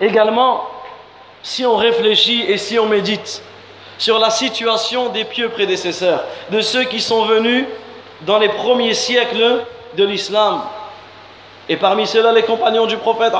Également, 0.00 0.64
si 1.42 1.64
on 1.66 1.76
réfléchit 1.76 2.44
et 2.48 2.56
si 2.56 2.78
on 2.78 2.86
médite 2.86 3.42
sur 3.98 4.18
la 4.18 4.30
situation 4.30 5.10
des 5.10 5.24
pieux 5.24 5.50
prédécesseurs, 5.50 6.24
de 6.50 6.60
ceux 6.60 6.84
qui 6.84 7.00
sont 7.00 7.24
venus 7.24 7.66
dans 8.22 8.38
les 8.38 8.48
premiers 8.48 8.94
siècles 8.94 9.64
de 9.96 10.04
l'islam, 10.04 10.62
et 11.68 11.76
parmi 11.76 12.06
ceux-là 12.06 12.32
les 12.32 12.42
compagnons 12.42 12.86
du 12.86 12.96
prophète, 12.96 13.32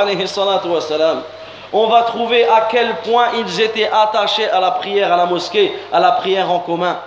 on 1.72 1.86
va 1.86 2.02
trouver 2.02 2.44
à 2.44 2.68
quel 2.70 2.96
point 2.96 3.28
ils 3.38 3.60
étaient 3.60 3.88
attachés 3.88 4.48
à 4.48 4.60
la 4.60 4.72
prière 4.72 5.12
à 5.12 5.16
la 5.16 5.26
mosquée, 5.26 5.72
à 5.92 6.00
la 6.00 6.12
prière 6.12 6.50
en 6.50 6.58
commun. 6.58 6.98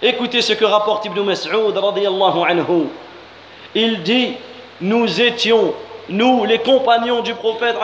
Écoutez 0.00 0.42
ce 0.42 0.52
que 0.54 0.64
rapporte 0.64 1.04
Ibn 1.04 1.20
Mas'ud. 1.20 1.52
Il 3.74 4.02
dit 4.02 4.34
Nous 4.80 5.20
étions, 5.20 5.74
nous, 6.08 6.44
les 6.44 6.58
compagnons 6.58 7.20
du 7.20 7.34
prophète, 7.34 7.76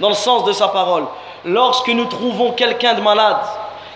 dans 0.00 0.08
le 0.08 0.14
sens 0.14 0.44
de 0.44 0.52
sa 0.52 0.68
parole, 0.68 1.04
lorsque 1.44 1.88
nous 1.88 2.06
trouvons 2.06 2.52
quelqu'un 2.52 2.94
de 2.94 3.00
malade 3.00 3.36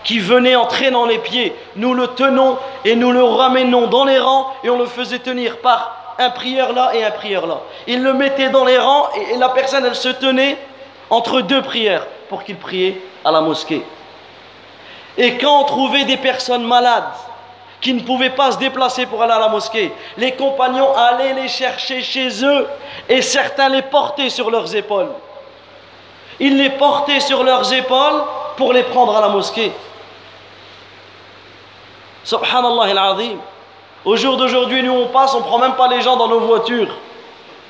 qui 0.05 0.19
venait 0.19 0.56
en 0.56 0.66
traînant 0.66 1.06
les 1.06 1.19
pieds, 1.19 1.55
nous 1.77 1.92
le 1.92 2.09
tenons 2.09 2.56
et 2.84 2.95
nous 2.95 3.12
le 3.12 3.23
ramenons 3.23 3.89
dans 3.89 4.05
les 4.05 4.19
rangs 4.19 4.47
et 4.62 4.70
on 4.70 4.79
le 4.79 4.87
faisait 4.87 5.19
tenir 5.19 5.59
par 5.59 6.15
un 6.19 6.30
prieur 6.30 6.73
là 6.73 6.92
et 6.95 7.05
un 7.05 7.11
prieur 7.11 7.47
là. 7.47 7.61
Il 7.87 8.03
le 8.03 8.15
mettait 8.15 8.48
dans 8.48 8.65
les 8.65 8.78
rangs 8.78 9.09
et 9.15 9.37
la 9.37 9.51
personne, 9.51 9.84
elle 9.84 9.95
se 9.95 10.09
tenait 10.09 10.56
entre 11.11 11.41
deux 11.41 11.62
prières 11.62 12.06
pour 12.28 12.45
qu'il 12.45 12.56
priait 12.56 13.01
à 13.25 13.30
la 13.30 13.41
mosquée. 13.41 13.84
Et 15.17 15.37
quand 15.37 15.62
on 15.62 15.65
trouvait 15.65 16.05
des 16.05 16.17
personnes 16.17 16.65
malades 16.65 17.05
qui 17.80 17.95
ne 17.95 18.00
pouvaient 18.00 18.30
pas 18.30 18.52
se 18.52 18.59
déplacer 18.59 19.06
pour 19.06 19.23
aller 19.23 19.32
à 19.32 19.38
la 19.38 19.48
mosquée, 19.48 19.92
les 20.16 20.32
compagnons 20.32 20.95
allaient 20.96 21.34
les 21.34 21.48
chercher 21.48 22.02
chez 22.02 22.45
eux 22.45 22.66
et 23.09 23.23
certains 23.23 23.69
les 23.69 23.82
portaient 23.82 24.30
sur 24.30 24.50
leurs 24.50 24.75
épaules. 24.75 25.11
Ils 26.41 26.56
les 26.56 26.70
portaient 26.70 27.20
sur 27.20 27.42
leurs 27.44 27.72
épaules 27.72 28.22
pour 28.56 28.72
les 28.72 28.83
prendre 28.84 29.16
à 29.16 29.20
la 29.20 29.28
mosquée. 29.28 29.72
Subhanallah 32.25 32.91
al-Azim. 32.91 33.38
Au 34.05 34.16
jour 34.16 34.36
d'aujourd'hui, 34.36 34.83
nous 34.83 34.92
on 34.92 35.06
passe, 35.06 35.34
on 35.34 35.38
ne 35.38 35.44
prend 35.44 35.58
même 35.58 35.75
pas 35.75 35.88
les 35.88 36.00
gens 36.00 36.16
dans 36.16 36.28
nos 36.28 36.41
voitures. 36.41 36.94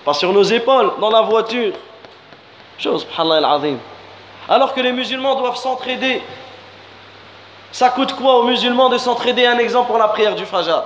Pas 0.05 0.15
sur 0.15 0.33
nos 0.33 0.43
épaules, 0.43 0.93
dans 1.01 1.11
la 1.11 1.23
voiture. 1.23 1.75
Chose, 2.79 3.03
subhanallah 3.03 3.47
al-Azim. 3.47 3.79
Alors 4.49 4.73
que 4.73 4.81
les 4.81 4.93
musulmans 4.93 5.35
doivent 5.35 5.57
s'entraider 5.57 6.23
ça 7.73 7.91
coûte 7.91 8.15
quoi 8.15 8.37
aux 8.39 8.43
musulmans 8.45 8.89
de 8.89 8.99
s'entraider 8.99 9.47
Un 9.47 9.59
exemple 9.59 9.89
pour 9.89 9.99
la 9.99 10.09
prière 10.09 10.35
du 10.35 10.45
Fajr? 10.45 10.85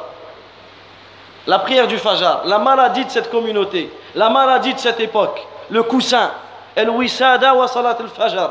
La 1.47 1.59
prière 1.59 1.87
du 1.87 1.99
Fajr, 1.99 2.43
la 2.45 2.59
maladie 2.59 3.05
de 3.05 3.11
cette 3.11 3.31
communauté, 3.31 3.93
la 4.15 4.29
maladie 4.31 4.75
de 4.75 4.79
cette 4.79 5.01
époque, 5.01 5.47
le 5.71 5.83
coussin, 5.83 6.31
el-wisada 6.77 7.55
wa 7.55 7.67
salat 7.69 7.97
al-fajr. 7.99 8.51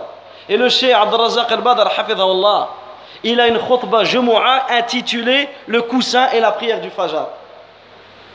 Et 0.50 0.58
le 0.58 0.70
cheikh 0.70 0.94
Abdurrazaq 0.94 1.52
al-Badr, 1.52 1.88
il 3.24 3.40
a 3.40 3.48
une 3.48 3.60
khutbah 3.60 4.04
jumu'ah 4.04 4.66
intitulée 4.72 5.48
Le 5.68 5.84
coussin 5.84 6.30
et 6.34 6.40
la 6.40 6.52
prière 6.52 6.82
du 6.82 6.90
Fajr. 6.90 7.28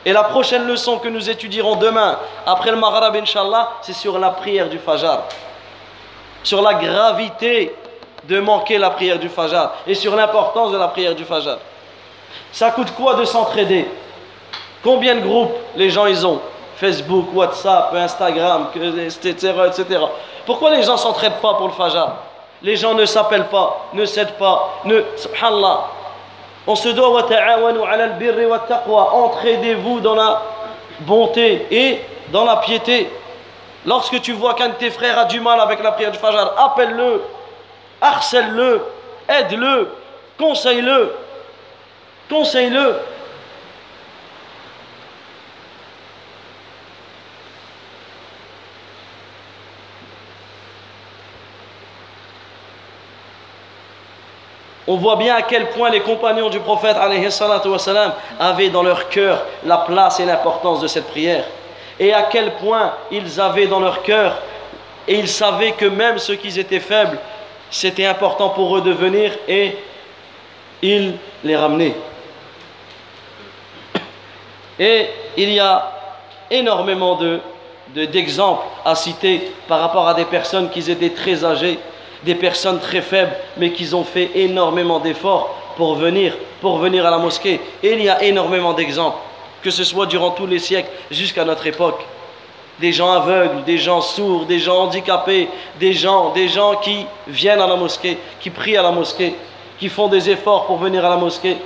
Et 0.05 0.13
la 0.13 0.23
prochaine 0.23 0.65
leçon 0.65 0.99
que 0.99 1.09
nous 1.09 1.29
étudierons 1.29 1.75
demain, 1.75 2.17
après 2.45 2.71
le 2.71 2.77
Maghreb, 2.77 3.15
Inch'Allah, 3.17 3.71
c'est 3.81 3.93
sur 3.93 4.17
la 4.17 4.29
prière 4.29 4.69
du 4.69 4.79
Fajr. 4.79 5.19
Sur 6.43 6.61
la 6.61 6.75
gravité 6.75 7.75
de 8.23 8.39
manquer 8.39 8.77
la 8.77 8.89
prière 8.89 9.19
du 9.19 9.29
Fajr 9.29 9.69
et 9.85 9.95
sur 9.95 10.15
l'importance 10.15 10.71
de 10.71 10.77
la 10.77 10.87
prière 10.87 11.15
du 11.15 11.25
Fajr. 11.25 11.57
Ça 12.51 12.71
coûte 12.71 12.91
quoi 12.91 13.15
de 13.15 13.25
s'entraider? 13.25 13.87
Combien 14.83 15.15
de 15.15 15.21
groupes 15.21 15.55
les 15.75 15.89
gens 15.89 16.05
ils 16.05 16.25
ont? 16.25 16.41
Facebook, 16.77 17.27
WhatsApp, 17.33 17.93
Instagram, 17.95 18.67
etc. 18.75 19.53
etc. 19.67 19.85
Pourquoi 20.45 20.71
les 20.71 20.83
gens 20.83 20.93
ne 20.93 20.97
s'entraident 20.97 21.41
pas 21.41 21.55
pour 21.55 21.67
le 21.67 21.73
Fajr? 21.73 22.07
Les 22.61 22.75
gens 22.75 22.93
ne 22.93 23.05
s'appellent 23.05 23.47
pas, 23.47 23.87
ne 23.93 24.05
s'aident 24.05 24.37
pas, 24.37 24.81
ne. 24.85 25.03
Subhanallah. 25.15 25.85
On 26.65 26.75
se 26.75 26.89
doit 26.89 27.23
entraidez-vous 28.87 29.99
dans 30.01 30.15
la 30.15 30.41
bonté 31.01 31.67
et 31.71 32.01
dans 32.31 32.43
la 32.43 32.57
piété. 32.57 33.09
Lorsque 33.85 34.21
tu 34.21 34.33
vois 34.33 34.53
qu'un 34.53 34.69
de 34.69 34.73
tes 34.73 34.89
frères 34.89 35.17
a 35.17 35.25
du 35.25 35.39
mal 35.39 35.59
avec 35.59 35.81
la 35.81 35.93
prière 35.93 36.11
du 36.11 36.17
Fajr, 36.17 36.53
appelle-le 36.57 37.23
harcèle-le, 38.01 38.81
aide-le, 39.27 39.89
conseille-le, 40.37 41.13
conseille-le. 42.29 42.95
On 54.89 54.95
voit 54.95 55.17
bien 55.17 55.35
à 55.35 55.41
quel 55.41 55.69
point 55.71 55.89
les 55.89 55.99
compagnons 55.99 56.49
du 56.49 56.61
prophète 56.61 56.95
avaient 58.39 58.69
dans 58.69 58.83
leur 58.83 59.09
cœur 59.09 59.45
la 59.65 59.79
place 59.79 60.21
et 60.21 60.25
l'importance 60.25 60.79
de 60.79 60.87
cette 60.87 61.07
prière. 61.07 61.43
Et 61.99 62.13
à 62.13 62.23
quel 62.23 62.53
point 62.53 62.93
ils 63.11 63.41
avaient 63.41 63.67
dans 63.67 63.81
leur 63.81 64.01
cœur, 64.01 64.41
et 65.07 65.15
ils 65.15 65.27
savaient 65.27 65.73
que 65.73 65.85
même 65.85 66.19
ceux 66.19 66.35
qui 66.35 66.57
étaient 66.57 66.79
faibles, 66.79 67.19
c'était 67.69 68.05
important 68.05 68.49
pour 68.49 68.77
eux 68.77 68.81
de 68.81 68.91
venir 68.91 69.31
et 69.47 69.75
ils 70.81 71.13
les 71.43 71.55
ramenaient. 71.55 71.95
Et 74.79 75.07
il 75.35 75.51
y 75.51 75.59
a 75.59 75.91
énormément 76.51 77.15
de, 77.15 77.39
d'exemples 78.05 78.63
à 78.85 78.95
citer 78.95 79.51
par 79.67 79.79
rapport 79.79 80.07
à 80.07 80.13
des 80.13 80.25
personnes 80.25 80.69
qui 80.69 80.89
étaient 80.89 81.09
très 81.09 81.43
âgées, 81.43 81.79
des 82.23 82.35
personnes 82.35 82.79
très 82.79 83.01
faibles, 83.01 83.35
mais 83.57 83.71
qui 83.71 83.93
ont 83.93 84.03
fait 84.03 84.31
énormément 84.35 84.99
d'efforts 84.99 85.55
pour 85.75 85.95
venir, 85.95 86.37
pour 86.61 86.77
venir 86.77 87.05
à 87.05 87.11
la 87.11 87.17
mosquée. 87.17 87.59
Et 87.83 87.93
il 87.93 88.03
y 88.03 88.09
a 88.09 88.23
énormément 88.23 88.73
d'exemples, 88.73 89.17
que 89.63 89.71
ce 89.71 89.83
soit 89.83 90.05
durant 90.05 90.31
tous 90.31 90.47
les 90.47 90.59
siècles 90.59 90.89
jusqu'à 91.11 91.43
notre 91.43 91.65
époque 91.67 92.05
des 92.79 92.91
gens 92.91 93.11
aveugles, 93.11 93.63
des 93.63 93.77
gens 93.77 94.01
sourds, 94.01 94.45
des 94.45 94.59
gens 94.59 94.83
handicapés, 94.83 95.49
des 95.79 95.93
gens, 95.93 96.31
des 96.31 96.47
gens 96.47 96.75
qui 96.75 97.05
viennent 97.27 97.61
à 97.61 97.67
la 97.67 97.75
mosquée, 97.75 98.17
qui 98.39 98.49
prient 98.49 98.77
à 98.77 98.83
la 98.83 98.91
mosquée, 98.91 99.35
qui 99.79 99.89
font 99.89 100.07
des 100.07 100.29
efforts 100.29 100.65
pour 100.65 100.77
venir 100.77 101.05
à 101.05 101.09
la 101.09 101.17
mosquée, 101.17 101.57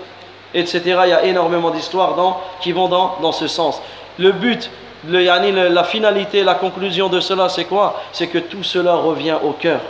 etc. 0.54 0.82
Il 0.86 1.10
y 1.10 1.14
a 1.14 1.24
énormément 1.26 1.70
d'histoires 1.70 2.16
qui 2.62 2.72
vont 2.72 2.88
dans, 2.88 3.18
dans 3.22 3.32
ce 3.32 3.48
sens. 3.48 3.82
Le 4.18 4.32
but, 4.32 4.70
le, 5.08 5.68
la 5.70 5.84
finalité, 5.84 6.44
la 6.44 6.56
conclusion 6.56 7.10
de 7.10 7.20
cela, 7.20 7.50
c'est 7.50 7.66
quoi? 7.66 8.02
C'est 8.12 8.28
que 8.28 8.38
tout 8.38 8.64
cela 8.64 8.96
revient 8.96 9.38
au 9.44 9.52
cœur. 9.52 9.82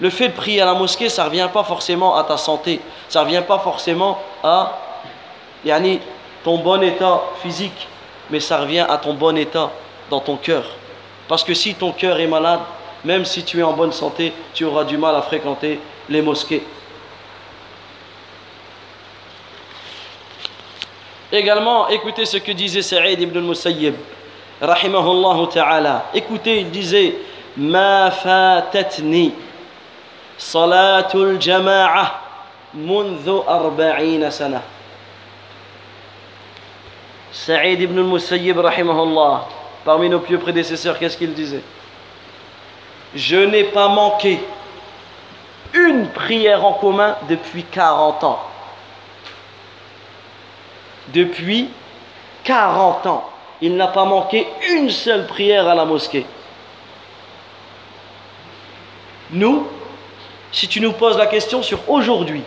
Le 0.00 0.10
fait 0.10 0.28
de 0.28 0.34
prier 0.34 0.60
à 0.60 0.66
la 0.66 0.74
mosquée, 0.74 1.08
ça 1.08 1.24
ne 1.24 1.28
revient 1.28 1.48
pas 1.52 1.64
forcément 1.64 2.16
à 2.16 2.24
ta 2.24 2.36
santé, 2.36 2.80
ça 3.08 3.20
ne 3.20 3.26
revient 3.26 3.42
pas 3.46 3.58
forcément 3.58 4.18
à 4.42 4.78
yani, 5.64 6.00
ton 6.42 6.58
bon 6.58 6.82
état 6.82 7.22
physique, 7.40 7.86
mais 8.29 8.39
ça 8.39 8.59
revient 8.59 8.85
à 8.87 8.97
ton 8.97 9.13
bon 9.13 9.37
état 9.37 9.71
dans 10.09 10.19
ton 10.19 10.37
cœur. 10.37 10.65
Parce 11.27 11.43
que 11.43 11.53
si 11.53 11.75
ton 11.75 11.91
cœur 11.91 12.19
est 12.19 12.27
malade, 12.27 12.59
même 13.03 13.25
si 13.25 13.43
tu 13.43 13.59
es 13.59 13.63
en 13.63 13.73
bonne 13.73 13.91
santé, 13.91 14.33
tu 14.53 14.65
auras 14.65 14.83
du 14.83 14.97
mal 14.97 15.15
à 15.15 15.21
fréquenter 15.21 15.79
les 16.09 16.21
mosquées. 16.21 16.63
Également, 21.31 21.89
écoutez 21.89 22.25
ce 22.25 22.37
que 22.37 22.51
disait 22.53 22.81
Saïd 22.81 23.19
ibn 23.19 23.37
al-Musayyib, 23.37 23.95
rahimahullah 24.61 25.47
ta'ala. 25.53 26.05
Écoutez, 26.13 26.61
il 26.61 26.71
disait 26.71 27.15
Ma 27.57 28.11
fatatni 28.11 29.33
salatul 30.37 31.41
jama'a 31.41 32.27
منذ 32.73 33.41
أربعين 33.47 34.29
سنة 34.29 34.61
Saïd 37.32 37.80
ibn 37.80 37.98
al-Musayyib, 37.98 38.58
rahimahullah, 38.58 39.48
parmi 39.84 40.08
nos 40.08 40.20
pieux 40.20 40.38
prédécesseurs, 40.38 40.98
qu'est-ce 40.98 41.16
qu'il 41.16 41.32
disait? 41.32 41.62
Je 43.14 43.36
n'ai 43.36 43.64
pas 43.64 43.88
manqué 43.88 44.38
une 45.72 46.08
prière 46.08 46.64
en 46.64 46.74
commun 46.74 47.16
depuis 47.28 47.64
40 47.64 48.24
ans. 48.24 48.40
Depuis 51.08 51.68
40 52.44 53.06
ans, 53.06 53.30
il 53.62 53.76
n'a 53.76 53.88
pas 53.88 54.04
manqué 54.04 54.46
une 54.70 54.90
seule 54.90 55.26
prière 55.26 55.68
à 55.68 55.74
la 55.74 55.84
mosquée. 55.84 56.26
Nous, 59.30 59.66
si 60.52 60.68
tu 60.68 60.80
nous 60.80 60.92
poses 60.92 61.16
la 61.16 61.26
question 61.26 61.62
sur 61.62 61.88
aujourd'hui, 61.88 62.42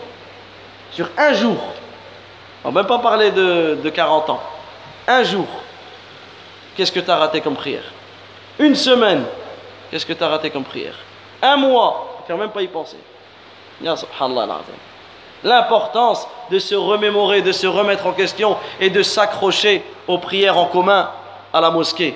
sur 0.91 1.09
un 1.17 1.33
jour, 1.33 1.57
on 2.63 2.69
va 2.69 2.81
même 2.81 2.87
pas 2.87 2.99
parler 2.99 3.31
de, 3.31 3.79
de 3.83 3.89
40 3.89 4.29
ans, 4.29 4.41
un 5.07 5.23
jour, 5.23 5.47
qu'est-ce 6.75 6.91
que 6.91 6.99
tu 6.99 7.11
as 7.11 7.17
raté 7.17 7.41
comme 7.41 7.55
prière? 7.55 7.83
Une 8.59 8.75
semaine, 8.75 9.25
qu'est-ce 9.89 10.05
que 10.05 10.13
tu 10.13 10.23
as 10.23 10.27
raté 10.27 10.49
comme 10.49 10.63
prière? 10.63 10.95
Un 11.41 11.57
mois, 11.57 12.19
ne 12.21 12.27
faire 12.27 12.37
même 12.37 12.49
pas 12.49 12.61
y 12.61 12.67
penser. 12.67 12.97
L'importance 15.43 16.27
de 16.49 16.59
se 16.59 16.75
remémorer, 16.75 17.41
de 17.41 17.51
se 17.51 17.67
remettre 17.67 18.07
en 18.07 18.13
question 18.13 18.57
et 18.79 18.89
de 18.89 19.03
s'accrocher 19.03 19.83
aux 20.07 20.17
prières 20.17 20.57
en 20.57 20.65
commun 20.65 21.11
à 21.53 21.61
la 21.61 21.69
mosquée. 21.69 22.15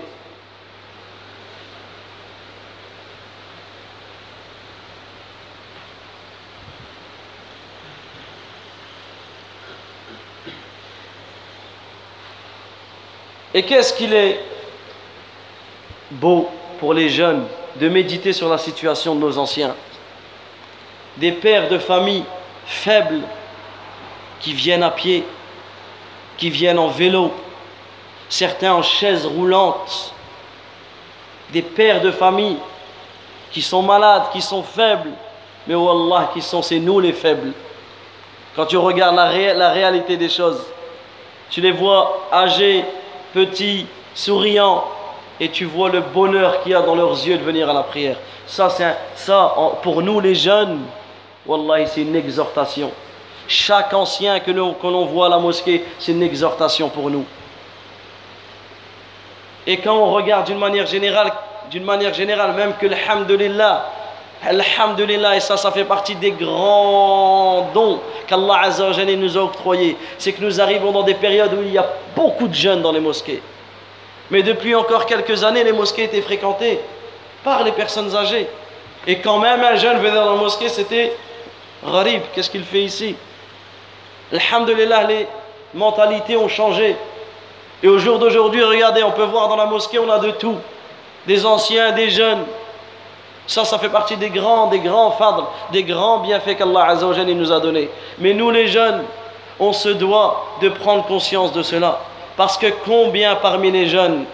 Et 13.59 13.63
qu'est-ce 13.63 13.93
qu'il 13.93 14.13
est 14.13 14.39
beau 16.11 16.47
pour 16.79 16.93
les 16.93 17.09
jeunes 17.09 17.45
de 17.75 17.89
méditer 17.89 18.31
sur 18.31 18.47
la 18.47 18.57
situation 18.57 19.15
de 19.15 19.19
nos 19.19 19.37
anciens. 19.37 19.75
Des 21.17 21.33
pères 21.33 21.67
de 21.67 21.77
famille 21.77 22.23
faibles 22.65 23.19
qui 24.39 24.53
viennent 24.53 24.81
à 24.81 24.91
pied, 24.91 25.25
qui 26.37 26.49
viennent 26.49 26.79
en 26.79 26.87
vélo, 26.87 27.33
certains 28.29 28.71
en 28.73 28.81
chaise 28.81 29.25
roulante, 29.25 30.13
des 31.49 31.61
pères 31.61 31.99
de 31.99 32.11
famille 32.11 32.55
qui 33.51 33.61
sont 33.61 33.81
malades, 33.81 34.23
qui 34.31 34.41
sont 34.41 34.63
faibles, 34.63 35.11
mais 35.67 35.75
Wallah, 35.75 36.29
qui 36.33 36.41
sont, 36.41 36.61
c'est 36.61 36.79
nous 36.79 37.01
les 37.01 37.11
faibles. 37.11 37.51
Quand 38.55 38.67
tu 38.67 38.77
regardes 38.77 39.17
la, 39.17 39.53
la 39.53 39.71
réalité 39.71 40.15
des 40.15 40.29
choses, 40.29 40.63
tu 41.49 41.59
les 41.59 41.73
vois 41.73 42.25
âgés, 42.31 42.85
petits, 43.33 43.85
souriants, 44.13 44.83
et 45.39 45.49
tu 45.49 45.65
vois 45.65 45.89
le 45.89 46.01
bonheur 46.01 46.61
qu'il 46.61 46.73
y 46.73 46.75
a 46.75 46.81
dans 46.81 46.95
leurs 46.95 47.25
yeux 47.25 47.37
de 47.37 47.43
venir 47.43 47.69
à 47.69 47.73
la 47.73 47.83
prière. 47.83 48.17
Ça, 48.45 48.69
c'est 48.69 48.95
ça 49.15 49.53
pour 49.81 50.01
nous 50.01 50.19
les 50.19 50.35
jeunes, 50.35 50.81
Wallah, 51.45 51.85
c'est 51.85 52.01
une 52.01 52.15
exhortation. 52.15 52.91
Chaque 53.47 53.93
ancien 53.93 54.39
que 54.39 54.51
l'on 54.51 55.05
voit 55.05 55.27
à 55.27 55.29
la 55.29 55.39
mosquée, 55.39 55.83
c'est 55.97 56.11
une 56.11 56.23
exhortation 56.23 56.89
pour 56.89 57.09
nous. 57.09 57.25
Et 59.65 59.77
quand 59.77 59.95
on 59.95 60.11
regarde 60.11 60.47
d'une 60.47 60.57
manière 60.57 60.85
générale, 60.85 61.31
d'une 61.71 61.83
manière 61.83 62.13
générale, 62.13 62.53
même 62.53 62.73
que 62.79 62.87
l'Alhamdulillah, 62.87 63.91
Alhamdulillah, 64.45 65.35
et 65.35 65.39
ça, 65.41 65.57
ça 65.57 65.69
fait 65.71 65.83
partie 65.83 66.15
des 66.15 66.31
grands 66.31 67.69
dons 67.73 67.99
qu'Allah 68.25 68.61
Azzawajal 68.63 69.13
nous 69.15 69.37
a 69.37 69.41
octroyés. 69.41 69.97
C'est 70.17 70.31
que 70.31 70.41
nous 70.41 70.61
arrivons 70.61 70.91
dans 70.91 71.03
des 71.03 71.13
périodes 71.13 71.53
où 71.53 71.61
il 71.61 71.73
y 71.73 71.77
a 71.77 71.89
beaucoup 72.15 72.47
de 72.47 72.53
jeunes 72.53 72.81
dans 72.81 72.93
les 72.93 73.01
mosquées. 73.01 73.41
Mais 74.31 74.41
depuis 74.41 74.75
encore 74.75 75.05
quelques 75.05 75.43
années, 75.43 75.63
les 75.63 75.73
mosquées 75.73 76.03
étaient 76.03 76.21
fréquentées 76.21 76.79
par 77.43 77.63
les 77.63 77.73
personnes 77.73 78.15
âgées. 78.15 78.47
Et 79.07 79.19
quand 79.19 79.39
même 79.39 79.61
un 79.61 79.75
jeune 79.75 79.97
venait 79.97 80.15
dans 80.15 80.35
la 80.35 80.41
mosquée, 80.41 80.69
c'était 80.69 81.13
Gharib, 81.85 82.21
qu'est-ce 82.33 82.49
qu'il 82.49 82.63
fait 82.63 82.83
ici? 82.83 83.15
Alhamdulillah, 84.31 85.03
les 85.03 85.27
mentalités 85.73 86.37
ont 86.37 86.47
changé. 86.47 86.95
Et 87.81 87.87
au 87.87 87.97
jour 87.97 88.19
d'aujourd'hui, 88.19 88.63
regardez, 88.63 89.03
on 89.03 89.11
peut 89.11 89.23
voir 89.23 89.47
dans 89.47 89.55
la 89.55 89.65
mosquée, 89.65 89.99
on 89.99 90.09
a 90.09 90.19
de 90.19 90.31
tout. 90.31 90.55
Des 91.25 91.45
anciens, 91.45 91.91
des 91.91 92.09
jeunes. 92.09 92.43
Ça, 93.49 93.65
ça 93.65 93.79
fait 93.79 93.89
partie 93.89 94.15
des 94.15 94.29
grands, 94.29 94.67
des 94.67 94.77
grands 94.77 95.09
fadls, 95.09 95.43
des 95.71 95.83
grands 95.83 96.19
bienfaits 96.19 96.55
qu'Allah 96.55 96.93
nous 96.93 97.51
a 97.51 97.59
donnés. 97.59 97.89
Mais 98.19 98.35
nous, 98.35 98.51
les 98.51 98.67
jeunes, 98.67 99.03
on 99.59 99.73
se 99.73 99.89
doit 99.89 100.45
de 100.61 100.69
prendre 100.69 101.03
conscience 101.07 101.51
de 101.51 101.63
cela. 101.63 101.99
Parce 102.37 102.59
que 102.59 102.67
combien 102.85 103.35
parmi 103.37 103.71
les 103.71 103.87
jeunes, 103.87 104.25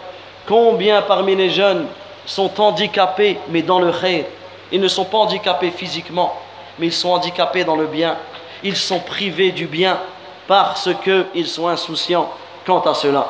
combien 0.46 1.02
parmi 1.02 1.34
les 1.34 1.50
jeunes 1.50 1.88
sont 2.26 2.60
handicapés, 2.60 3.40
mais 3.48 3.62
dans 3.62 3.80
le 3.80 3.94
khair? 3.94 4.26
Ils 4.74 4.82
ne 4.82 4.90
sont 4.90 5.06
pas 5.06 5.20
handicapés 5.20 5.72
physiquement, 5.72 6.36
mais 6.78 6.88
ils 6.88 6.94
sont 6.94 7.12
handicapés 7.12 7.64
dans 7.64 7.78
le 7.78 7.86
bien. 7.86 8.18
Ils 8.64 8.76
sont 8.76 9.00
privés 9.00 9.54
du 9.54 9.68
bien 9.68 9.98
parce 10.46 10.90
qu'ils 11.06 11.48
sont 11.48 11.70
insouciants 11.70 12.30
quant 12.66 12.82
à 12.82 12.94
cela. 12.94 13.30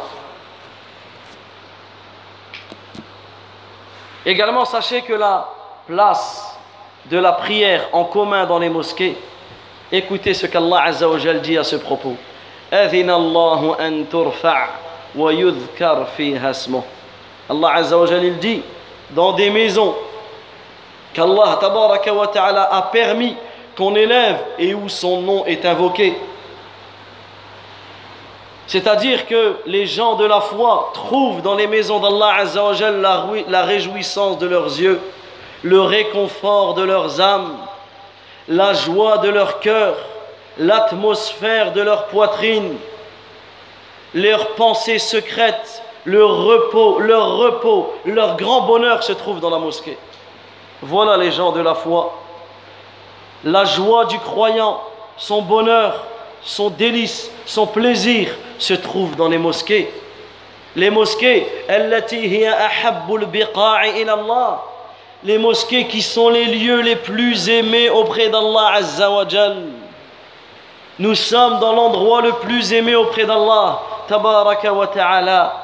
Également, 4.26 4.66
sachez 4.66 5.04
que 5.04 5.14
la 5.14 5.48
place 5.88 6.58
de 7.06 7.18
la 7.18 7.34
prière 7.34 7.90
en 7.94 8.06
commun 8.06 8.46
dans 8.46 8.60
les 8.60 8.70
mosquées, 8.70 9.16
écoutez 9.92 10.34
ce 10.34 10.48
qu'Allah 10.48 10.84
Azza 10.84 11.08
wa 11.08 11.18
dit 11.36 11.58
à 11.58 11.64
ce 11.64 11.76
propos. 11.76 12.16
Allah 12.72 12.98
il 18.24 18.38
dit 18.40 18.64
dans 19.12 19.34
des 19.34 19.50
maisons 19.52 19.96
qu'Allah 21.14 21.60
a 22.72 22.82
permis 22.92 23.36
qu'on 23.78 23.96
élève 23.96 24.38
et 24.58 24.74
où 24.74 24.90
son 24.90 25.22
nom 25.22 25.46
est 25.46 25.64
invoqué. 25.66 26.18
C'est-à-dire 28.68 29.28
que 29.28 29.58
les 29.68 29.86
gens 29.86 30.16
de 30.16 30.26
la 30.26 30.42
foi 30.42 30.90
trouvent 30.96 31.44
dans 31.44 31.54
les 31.56 31.68
maisons 31.68 32.00
d'Allah 32.00 32.38
Azza 32.40 32.64
wa 32.64 32.74
la 33.48 33.64
réjouissance 33.64 34.40
de 34.40 34.48
leurs 34.48 34.80
yeux 34.80 35.00
le 35.64 35.82
réconfort 35.82 36.74
de 36.74 36.84
leurs 36.84 37.22
âmes, 37.22 37.58
la 38.48 38.74
joie 38.74 39.18
de 39.20 39.30
leur 39.30 39.60
cœur 39.60 39.96
l'atmosphère 40.58 41.74
de 41.74 41.82
leur 41.82 42.06
poitrine, 42.08 42.78
leurs 44.14 44.50
pensées 44.56 45.00
secrètes, 45.00 45.84
leur 46.06 46.46
repos, 46.46 47.00
leur 47.00 48.38
grand 48.38 48.62
bonheur 48.62 49.04
se 49.04 49.14
trouve 49.14 49.40
dans 49.40 49.50
la 49.50 49.60
mosquée. 49.60 49.98
Voilà 50.82 51.18
les 51.18 51.32
gens 51.32 51.52
de 51.52 51.62
la 51.62 51.76
foi. 51.76 52.18
La 53.44 53.66
joie 53.66 54.06
du 54.06 54.20
croyant, 54.20 54.82
son 55.18 55.42
bonheur, 55.42 56.06
son 56.42 56.70
délice, 56.70 57.32
son 57.46 57.68
plaisir 57.68 58.30
se 58.58 58.74
trouve 58.74 59.16
dans 59.16 59.28
les 59.28 59.38
mosquées. 59.38 59.92
Les 60.76 60.90
mosquées, 60.90 61.48
les 65.24 65.38
mosquées 65.38 65.88
qui 65.88 66.02
sont 66.02 66.30
les 66.30 66.46
lieux 66.46 66.82
les 66.82 66.96
plus 66.96 67.50
aimés 67.50 67.90
auprès 67.90 68.30
d'Allah 68.30 68.74
Azza 68.76 69.10
wa 69.10 69.26
nous 70.98 71.16
sommes 71.16 71.60
dans 71.60 71.74
l'endroit 71.74 72.22
le 72.22 72.32
plus 72.34 72.72
aimé 72.72 72.96
auprès 72.96 73.26
d'Allah, 73.26 73.82
tabaraka 74.08 74.72
wa 74.72 74.88
ta'ala. 74.88 75.62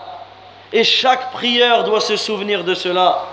Et 0.74 0.84
chaque 0.84 1.32
prière 1.32 1.86
doit 1.86 2.02
se 2.02 2.18
souvenir 2.18 2.66
de 2.66 2.74
cela. 2.74 3.24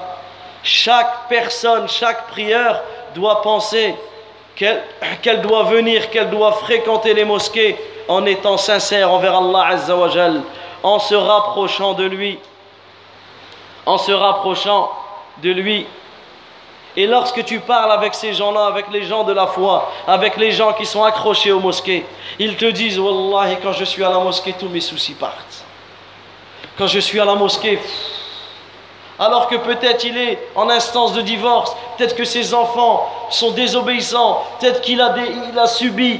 Chaque 0.62 1.28
personne, 1.28 1.88
chaque 1.88 2.28
prière 2.28 2.80
doit 3.14 3.42
penser 3.42 3.96
qu'elle 4.56 5.40
doit 5.42 5.64
venir, 5.64 6.10
qu'elle 6.10 6.30
doit 6.30 6.52
fréquenter 6.52 7.14
les 7.14 7.24
mosquées 7.24 7.76
en 8.06 8.24
étant 8.26 8.56
sincère 8.56 9.10
envers 9.10 9.36
Allah 9.36 9.66
Azza 9.66 9.96
wa 9.96 10.08
en 10.84 11.00
se 11.00 11.14
rapprochant 11.16 11.94
de 11.94 12.04
lui, 12.04 12.38
en 13.86 13.98
se 13.98 14.12
rapprochant 14.12 14.92
de 15.42 15.50
lui 15.50 15.86
et 16.98 17.06
lorsque 17.06 17.44
tu 17.44 17.60
parles 17.60 17.92
avec 17.92 18.12
ces 18.12 18.34
gens-là, 18.34 18.66
avec 18.66 18.86
les 18.90 19.04
gens 19.04 19.22
de 19.22 19.32
la 19.32 19.46
foi, 19.46 19.88
avec 20.08 20.36
les 20.36 20.50
gens 20.50 20.72
qui 20.72 20.84
sont 20.84 21.04
accrochés 21.04 21.52
aux 21.52 21.60
mosquées, 21.60 22.04
ils 22.40 22.56
te 22.56 22.64
disent 22.64 22.98
Wallahi, 22.98 23.58
quand 23.62 23.72
je 23.72 23.84
suis 23.84 24.02
à 24.02 24.10
la 24.10 24.18
mosquée, 24.18 24.52
tous 24.58 24.68
mes 24.68 24.80
soucis 24.80 25.14
partent. 25.14 25.64
Quand 26.76 26.88
je 26.88 26.98
suis 26.98 27.20
à 27.20 27.24
la 27.24 27.36
mosquée, 27.36 27.78
alors 29.16 29.46
que 29.46 29.54
peut-être 29.54 30.02
il 30.02 30.18
est 30.18 30.40
en 30.56 30.68
instance 30.70 31.12
de 31.12 31.22
divorce, 31.22 31.76
peut-être 31.96 32.16
que 32.16 32.24
ses 32.24 32.52
enfants 32.52 33.08
sont 33.30 33.52
désobéissants, 33.52 34.42
peut-être 34.58 34.80
qu'il 34.80 35.00
a, 35.00 35.14
a 35.56 35.66
subi, 35.68 36.18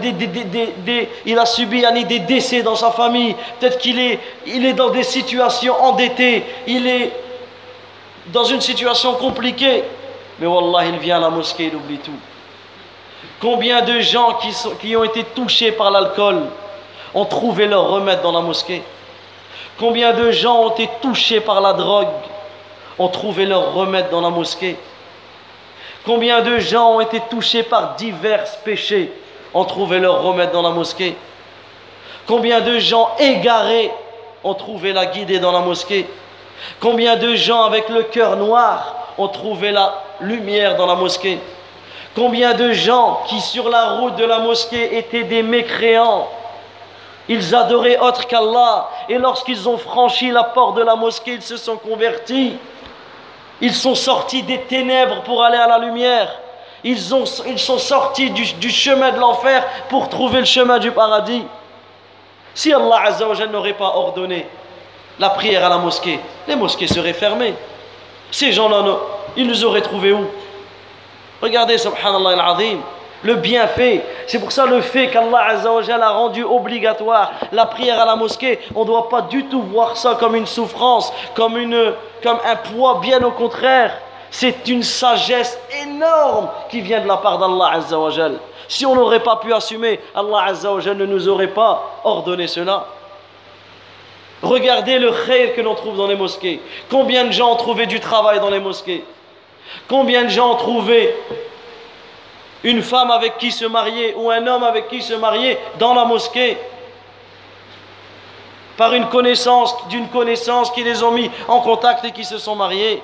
des, 0.00 1.08
il 1.26 1.36
a 1.36 1.46
subi 1.46 1.82
des 2.04 2.18
décès 2.20 2.62
dans 2.62 2.76
sa 2.76 2.92
famille, 2.92 3.34
peut-être 3.58 3.78
qu'il 3.78 3.98
est, 3.98 4.20
il 4.46 4.66
est 4.66 4.74
dans 4.74 4.90
des 4.90 5.02
situations 5.02 5.74
endettées, 5.82 6.44
il 6.68 6.86
est 6.86 7.10
dans 8.28 8.44
une 8.44 8.60
situation 8.60 9.14
compliquée. 9.14 9.82
Mais 10.38 10.46
Wallah, 10.46 10.86
il 10.86 10.98
vient 10.98 11.18
à 11.18 11.20
la 11.20 11.30
mosquée, 11.30 11.66
il 11.66 11.76
oublie 11.76 11.98
tout. 11.98 12.12
Combien 13.40 13.82
de 13.82 14.00
gens 14.00 14.38
qui, 14.80 14.96
ont 14.96 15.04
été 15.04 15.24
touchés 15.24 15.72
par 15.72 15.90
l'alcool 15.90 16.42
ont 17.14 17.24
trouvé 17.24 17.66
leur 17.66 17.88
remède 17.88 18.22
dans 18.22 18.32
la 18.32 18.40
mosquée? 18.40 18.82
Combien 19.78 20.12
de 20.12 20.30
gens 20.30 20.62
ont 20.62 20.70
été 20.70 20.88
touchés 21.00 21.40
par 21.40 21.60
la 21.60 21.72
drogue 21.72 22.08
ont 22.98 23.08
trouvé 23.08 23.46
leur 23.46 23.74
remède 23.74 24.10
dans 24.10 24.20
la 24.20 24.30
mosquée? 24.30 24.76
Combien 26.04 26.40
de 26.40 26.58
gens 26.58 26.92
ont 26.92 27.00
été 27.00 27.20
touchés 27.30 27.62
par 27.62 27.94
divers 27.96 28.44
péchés 28.64 29.12
ont 29.54 29.64
trouvé 29.64 29.98
leur 29.98 30.22
remède 30.22 30.52
dans 30.52 30.62
la 30.62 30.70
mosquée? 30.70 31.16
Combien 32.26 32.60
de 32.60 32.78
gens 32.78 33.10
égarés 33.18 33.90
ont 34.44 34.54
trouvé 34.54 34.92
la 34.92 35.06
guidée 35.06 35.40
dans 35.40 35.52
la 35.52 35.60
mosquée? 35.60 36.06
Combien 36.80 37.16
de 37.16 37.34
gens 37.34 37.64
avec 37.64 37.88
le 37.88 38.04
cœur 38.04 38.36
noir 38.36 38.94
ont 39.18 39.28
trouvé 39.28 39.72
la 39.72 40.02
lumière 40.22 40.76
dans 40.76 40.86
la 40.86 40.94
mosquée. 40.94 41.38
Combien 42.14 42.54
de 42.54 42.72
gens 42.72 43.22
qui 43.26 43.40
sur 43.40 43.68
la 43.68 43.94
route 43.94 44.16
de 44.16 44.24
la 44.24 44.38
mosquée 44.38 44.98
étaient 44.98 45.24
des 45.24 45.42
mécréants, 45.42 46.28
ils 47.28 47.54
adoraient 47.54 47.98
autre 47.98 48.26
qu'Allah, 48.26 48.90
et 49.08 49.16
lorsqu'ils 49.16 49.68
ont 49.68 49.78
franchi 49.78 50.30
la 50.30 50.44
porte 50.44 50.76
de 50.76 50.82
la 50.82 50.96
mosquée, 50.96 51.34
ils 51.34 51.42
se 51.42 51.56
sont 51.56 51.76
convertis. 51.76 52.56
Ils 53.60 53.74
sont 53.74 53.94
sortis 53.94 54.42
des 54.42 54.60
ténèbres 54.62 55.22
pour 55.22 55.42
aller 55.42 55.56
à 55.56 55.68
la 55.68 55.78
lumière. 55.78 56.36
Ils, 56.84 57.14
ont, 57.14 57.24
ils 57.46 57.60
sont 57.60 57.78
sortis 57.78 58.30
du, 58.30 58.70
chemin 58.70 59.12
de 59.12 59.18
l'enfer 59.18 59.64
pour 59.88 60.08
trouver 60.08 60.40
le 60.40 60.44
chemin 60.44 60.78
du 60.80 60.90
paradis. 60.90 61.44
Si 62.54 62.72
Allah 62.72 63.04
n'aurait 63.50 63.72
pas 63.72 63.92
ordonné 63.94 64.46
la 65.18 65.30
prière 65.30 65.64
à 65.64 65.68
la 65.68 65.78
mosquée, 65.78 66.18
les 66.48 66.56
mosquées 66.56 66.88
seraient 66.88 67.12
fermées. 67.12 67.54
Ces 68.32 68.50
gens-là, 68.50 68.84
ils 69.36 69.46
nous 69.46 69.64
auraient 69.64 69.82
trouvés 69.82 70.12
où? 70.12 70.26
Regardez, 71.40 71.78
subhanallah 71.78 72.30
al-azim, 72.30 72.78
le 73.22 73.34
bienfait. 73.34 74.04
C'est 74.26 74.38
pour 74.38 74.52
ça 74.52 74.66
le 74.66 74.80
fait 74.80 75.08
qu'Allah 75.08 75.48
a 75.48 76.10
rendu 76.10 76.44
obligatoire 76.44 77.32
la 77.52 77.66
prière 77.66 78.00
à 78.00 78.04
la 78.04 78.16
mosquée, 78.16 78.60
on 78.74 78.82
ne 78.82 78.86
doit 78.86 79.08
pas 79.08 79.22
du 79.22 79.44
tout 79.46 79.62
voir 79.62 79.96
ça 79.96 80.16
comme 80.18 80.36
une 80.36 80.46
souffrance, 80.46 81.12
comme, 81.34 81.56
une, 81.56 81.94
comme 82.22 82.38
un 82.44 82.56
poids, 82.56 83.00
bien 83.00 83.22
au 83.22 83.30
contraire. 83.30 83.96
C'est 84.30 84.66
une 84.68 84.82
sagesse 84.82 85.58
énorme 85.84 86.48
qui 86.70 86.80
vient 86.80 87.00
de 87.00 87.08
la 87.08 87.18
part 87.18 87.38
d'Allah 87.38 87.72
Azzawajal. 87.74 88.38
Si 88.66 88.86
on 88.86 88.94
n'aurait 88.94 89.20
pas 89.20 89.36
pu 89.36 89.52
assumer, 89.52 90.00
Allah 90.14 90.44
Azzawajal 90.46 90.96
ne 90.96 91.04
nous 91.04 91.28
aurait 91.28 91.48
pas 91.48 92.00
ordonné 92.04 92.46
cela. 92.46 92.86
Regardez 94.42 94.98
le 94.98 95.12
khayr 95.26 95.54
que 95.54 95.60
l'on 95.60 95.74
trouve 95.74 95.96
dans 95.96 96.06
les 96.06 96.16
mosquées. 96.16 96.60
Combien 96.90 97.24
de 97.24 97.32
gens 97.32 97.52
ont 97.52 97.56
trouvé 97.56 97.86
du 97.86 98.00
travail 98.00 98.40
dans 98.40 98.50
les 98.50 98.58
mosquées? 98.58 99.04
Combien 99.88 100.24
de 100.24 100.28
gens 100.28 100.52
ont 100.52 100.56
trouvé 100.56 101.14
une 102.64 102.82
femme 102.82 103.10
avec 103.10 103.38
qui 103.38 103.50
se 103.50 103.64
marier 103.64 104.14
ou 104.16 104.30
un 104.30 104.46
homme 104.46 104.62
avec 104.62 104.88
qui 104.88 105.02
se 105.02 105.14
marier 105.14 105.58
dans 105.78 105.94
la 105.94 106.04
mosquée 106.04 106.56
par 108.76 108.94
une 108.94 109.06
connaissance, 109.08 109.76
d'une 109.88 110.08
connaissance 110.08 110.70
qui 110.70 110.82
les 110.82 111.02
ont 111.02 111.10
mis 111.10 111.30
en 111.48 111.60
contact 111.60 112.04
et 112.04 112.12
qui 112.12 112.24
se 112.24 112.38
sont 112.38 112.56
mariés? 112.56 113.02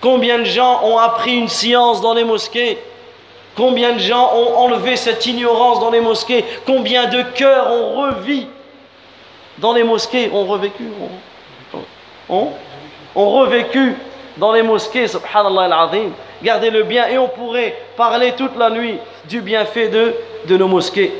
Combien 0.00 0.38
de 0.38 0.44
gens 0.44 0.82
ont 0.84 0.98
appris 0.98 1.36
une 1.36 1.48
science 1.48 2.00
dans 2.00 2.12
les 2.12 2.24
mosquées? 2.24 2.78
Combien 3.56 3.92
de 3.92 4.00
gens 4.00 4.32
ont 4.34 4.56
enlevé 4.58 4.96
cette 4.96 5.24
ignorance 5.26 5.80
dans 5.80 5.90
les 5.90 6.00
mosquées? 6.00 6.44
Combien 6.66 7.06
de 7.06 7.22
cœurs 7.22 7.70
ont 7.70 8.02
revu 8.02 8.46
dans 9.58 9.72
les 9.72 9.84
mosquées? 9.84 10.28
Ont 10.32 10.44
revécu? 10.44 10.88
Ont 12.28 12.50
revécu 13.14 13.96
dans 14.36 14.52
les 14.52 14.62
mosquées, 14.62 15.06
subhanallah 15.08 15.62
al-azim. 15.64 16.12
Gardez 16.42 16.70
le 16.70 16.82
bien 16.82 17.08
et 17.08 17.18
on 17.18 17.28
pourrait 17.28 17.76
parler 17.96 18.32
toute 18.32 18.56
la 18.56 18.70
nuit 18.70 18.98
du 19.26 19.40
bienfait 19.40 19.88
de, 19.88 20.14
de 20.46 20.56
nos 20.56 20.68
mosquées. 20.68 21.12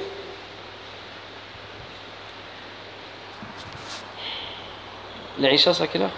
L'Aïcha, 5.38 5.75
c'est 5.75 5.83
à 5.83 5.87
quelle 5.87 6.02
heure? 6.02 6.11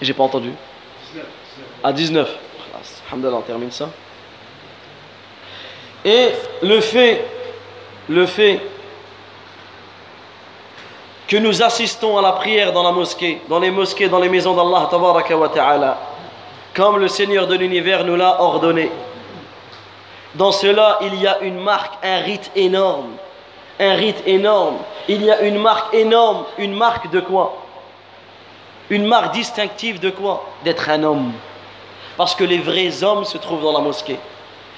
J'ai 0.00 0.12
pas 0.12 0.22
entendu. 0.22 0.52
À 1.82 1.92
19. 1.92 2.28
Alhamdulillah, 3.08 3.36
on 3.38 3.42
termine 3.42 3.70
ça. 3.70 3.90
Et 6.04 6.30
le 6.62 6.80
fait, 6.80 7.24
le 8.08 8.26
fait 8.26 8.60
que 11.28 11.36
nous 11.36 11.62
assistons 11.62 12.18
à 12.18 12.22
la 12.22 12.32
prière 12.32 12.72
dans 12.72 12.82
la 12.82 12.92
mosquée, 12.92 13.42
dans 13.48 13.58
les 13.58 13.70
mosquées, 13.70 14.08
dans 14.08 14.18
les 14.18 14.28
maisons 14.28 14.54
d'Allah, 14.54 14.88
ta'ala, 15.52 15.98
comme 16.74 16.98
le 16.98 17.08
Seigneur 17.08 17.46
de 17.46 17.56
l'univers 17.56 18.04
nous 18.04 18.16
l'a 18.16 18.40
ordonné. 18.40 18.90
Dans 20.34 20.52
cela, 20.52 20.98
il 21.00 21.14
y 21.16 21.26
a 21.26 21.40
une 21.40 21.58
marque, 21.58 21.94
un 22.04 22.18
rite 22.18 22.50
énorme. 22.54 23.16
Un 23.80 23.94
rite 23.94 24.22
énorme. 24.26 24.76
Il 25.08 25.22
y 25.22 25.30
a 25.30 25.40
une 25.40 25.58
marque 25.58 25.94
énorme. 25.94 26.44
Une 26.58 26.74
marque 26.74 27.10
de 27.10 27.20
quoi? 27.20 27.56
Une 28.90 29.06
marque 29.06 29.32
distinctive 29.32 29.98
de 29.98 30.10
quoi? 30.10 30.44
D'être 30.62 30.90
un 30.90 31.02
homme. 31.02 31.32
Parce 32.16 32.34
que 32.34 32.44
les 32.44 32.58
vrais 32.58 33.02
hommes 33.02 33.24
se 33.24 33.38
trouvent 33.38 33.62
dans 33.62 33.72
la 33.72 33.80
mosquée. 33.80 34.18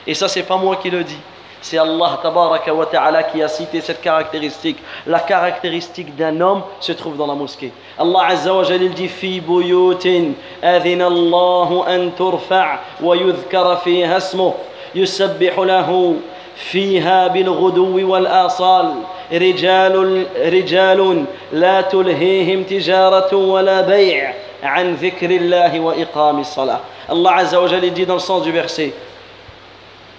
Et 0.06 0.14
ça, 0.14 0.28
c'est 0.28 0.44
pas 0.44 0.56
moi 0.56 0.76
qui 0.76 0.90
le 0.90 1.02
dis. 1.02 1.18
C'est 1.60 1.78
Allah 1.78 2.18
tabaraka 2.22 2.72
wa 2.72 2.86
ta'ala 2.86 3.24
qui 3.24 3.42
a 3.42 3.48
cité 3.48 3.80
cette 3.80 4.00
caractéristique. 4.00 4.78
La 5.06 5.20
caractéristique 5.20 6.14
d'un 6.16 6.40
homme 6.40 6.62
se 6.80 6.92
trouve 6.92 7.16
dans 7.16 7.26
la 7.26 7.34
mosquée. 7.34 7.72
Allah 7.98 8.26
azza 8.28 8.54
wa 8.54 8.62
jalla 8.62 8.88
dit 8.88 9.08
fi 9.08 9.40
buyutin 9.40 10.32
adhina 10.62 11.06
Allah 11.06 11.68
an 11.88 12.10
turfa' 12.16 12.80
wa 13.00 13.16
yudhkara 13.16 13.78
fiha 13.78 14.18
ismuh 14.18 14.52
yusabbihu 14.94 15.64
lahu 15.64 16.16
فيها 16.58 17.26
بالغدو 17.26 18.10
والآصال 18.12 18.94
رجال 19.32 20.26
رجال 20.36 21.24
لا 21.52 21.80
تلهيهم 21.80 22.62
تجارة 22.62 23.36
ولا 23.36 23.80
بيع 23.80 24.34
عن 24.62 24.94
ذكر 24.94 25.30
الله 25.30 25.80
وإقام 25.80 26.40
الصلاة 26.40 26.80
Azza 27.08 27.58
wa 27.58 27.68
Jalla 27.68 27.88
dit 27.88 28.04
dans 28.04 28.14
le 28.14 28.20
sens 28.20 28.42
du 28.42 28.52
verset 28.52 28.92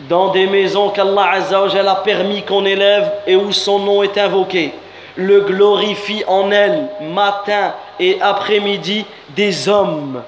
dans 0.07 0.29
des 0.29 0.47
maisons 0.47 0.89
qu'Allah 0.89 1.31
Azzawajal 1.33 1.87
a 1.87 1.95
permis 1.95 2.43
qu'on 2.43 2.65
élève 2.65 3.11
et 3.27 3.35
où 3.35 3.51
son 3.51 3.79
nom 3.79 4.03
est 4.03 4.17
invoqué, 4.17 4.73
le 5.15 5.41
glorifie 5.41 6.23
en 6.27 6.51
elle 6.51 6.87
matin 7.01 7.73
et 7.99 8.17
après-midi 8.21 9.05
des 9.35 9.67
hommes. 9.67 10.23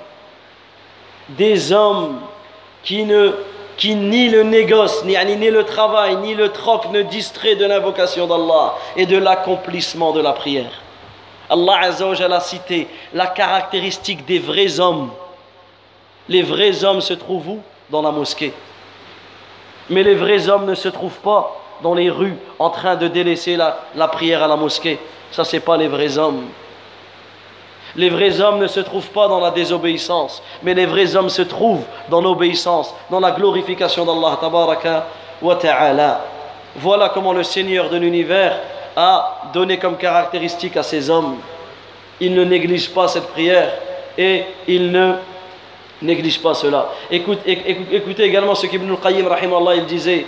Des 1.30 1.72
hommes 1.72 2.20
qui 2.84 3.04
ne 3.04 3.32
qui 3.78 3.96
ni 3.96 4.30
le 4.30 4.44
négoce, 4.44 5.04
ni, 5.06 5.16
ni 5.38 5.50
le 5.50 5.63
travail, 5.63 6.18
ni 6.18 6.36
le 6.36 6.50
troc 6.50 6.92
ne 6.92 7.01
distrait 7.01 7.56
de 7.56 7.66
l'invocation 7.66 8.28
d'Allah 8.28 8.75
et 8.96 9.08
de 9.08 9.18
l'accomplissement 9.18 10.12
de 10.12 10.22
la 10.22 10.34
prière. 10.34 10.82
Allah 11.50 11.80
Azzawajal 11.82 12.32
a 12.32 12.40
cité 12.42 12.88
la 13.13 13.28
caractéristique 13.28 14.25
des 14.25 14.40
vrais 14.40 14.80
hommes. 14.80 15.10
Les 16.30 16.44
vrais 16.44 16.84
hommes 16.84 17.01
se 17.01 17.13
trouvent 17.13 17.48
où? 17.48 17.60
Dans 17.90 18.01
la 18.01 18.12
mosquée. 18.12 18.54
Mais 19.90 20.04
les 20.04 20.16
vrais 20.16 20.50
hommes 20.50 20.66
ne 20.66 20.76
se 20.76 20.90
trouvent 20.90 21.20
pas 21.20 21.58
dans 21.82 21.94
les 21.94 22.10
rues 22.10 22.38
en 22.60 22.70
train 22.70 22.96
de 22.96 23.08
délaisser 23.08 23.58
la, 23.58 24.08
prière 24.08 24.44
à 24.44 24.48
la 24.48 24.56
mosquée. 24.56 25.00
Ça, 25.32 25.44
c'est 25.44 25.60
pas 25.60 25.78
les 25.78 25.88
vrais 25.88 26.18
hommes. 26.18 26.46
Les 27.96 28.10
vrais 28.10 28.40
hommes 28.40 28.60
ne 28.60 28.68
se 28.68 28.80
trouvent 28.80 29.10
pas 29.10 29.28
dans 29.28 29.40
la 29.40 29.52
désobéissance, 29.52 30.42
mais 30.64 30.74
les 30.74 30.86
vrais 30.86 31.16
hommes 31.16 31.30
se 31.30 31.42
trouvent 31.42 31.84
dans 32.10 32.22
l'obéissance, 32.22 32.94
dans 33.10 33.20
la 33.20 33.32
glorification 33.32 34.06
d'Allah 34.06 34.40
ta'ala. 35.60 36.22
Voilà 36.78 37.10
comment 37.10 37.34
le 37.34 37.44
Seigneur 37.44 37.90
de 37.90 37.98
l'univers 37.98 38.58
a 38.96 39.50
donné 39.54 39.78
comme 39.78 39.98
caractéristique 39.98 40.78
à 40.78 40.84
ces 40.84 41.10
hommes. 41.10 41.38
Ils 42.22 42.34
ne 42.34 42.46
négligent 42.46 42.94
pas 42.94 43.10
cette 43.10 43.28
prière 43.28 43.74
et 44.18 44.46
ils 44.68 44.92
ne 44.92 45.16
Néglige 46.01 46.41
pas 46.41 46.53
cela. 46.53 46.91
écoutez 47.12 48.24
également 48.24 48.55
ce 48.55 48.65
qu'Ibn 48.65 48.89
al-Qayyim, 48.91 49.27
il 49.75 49.86
disait. 49.86 50.25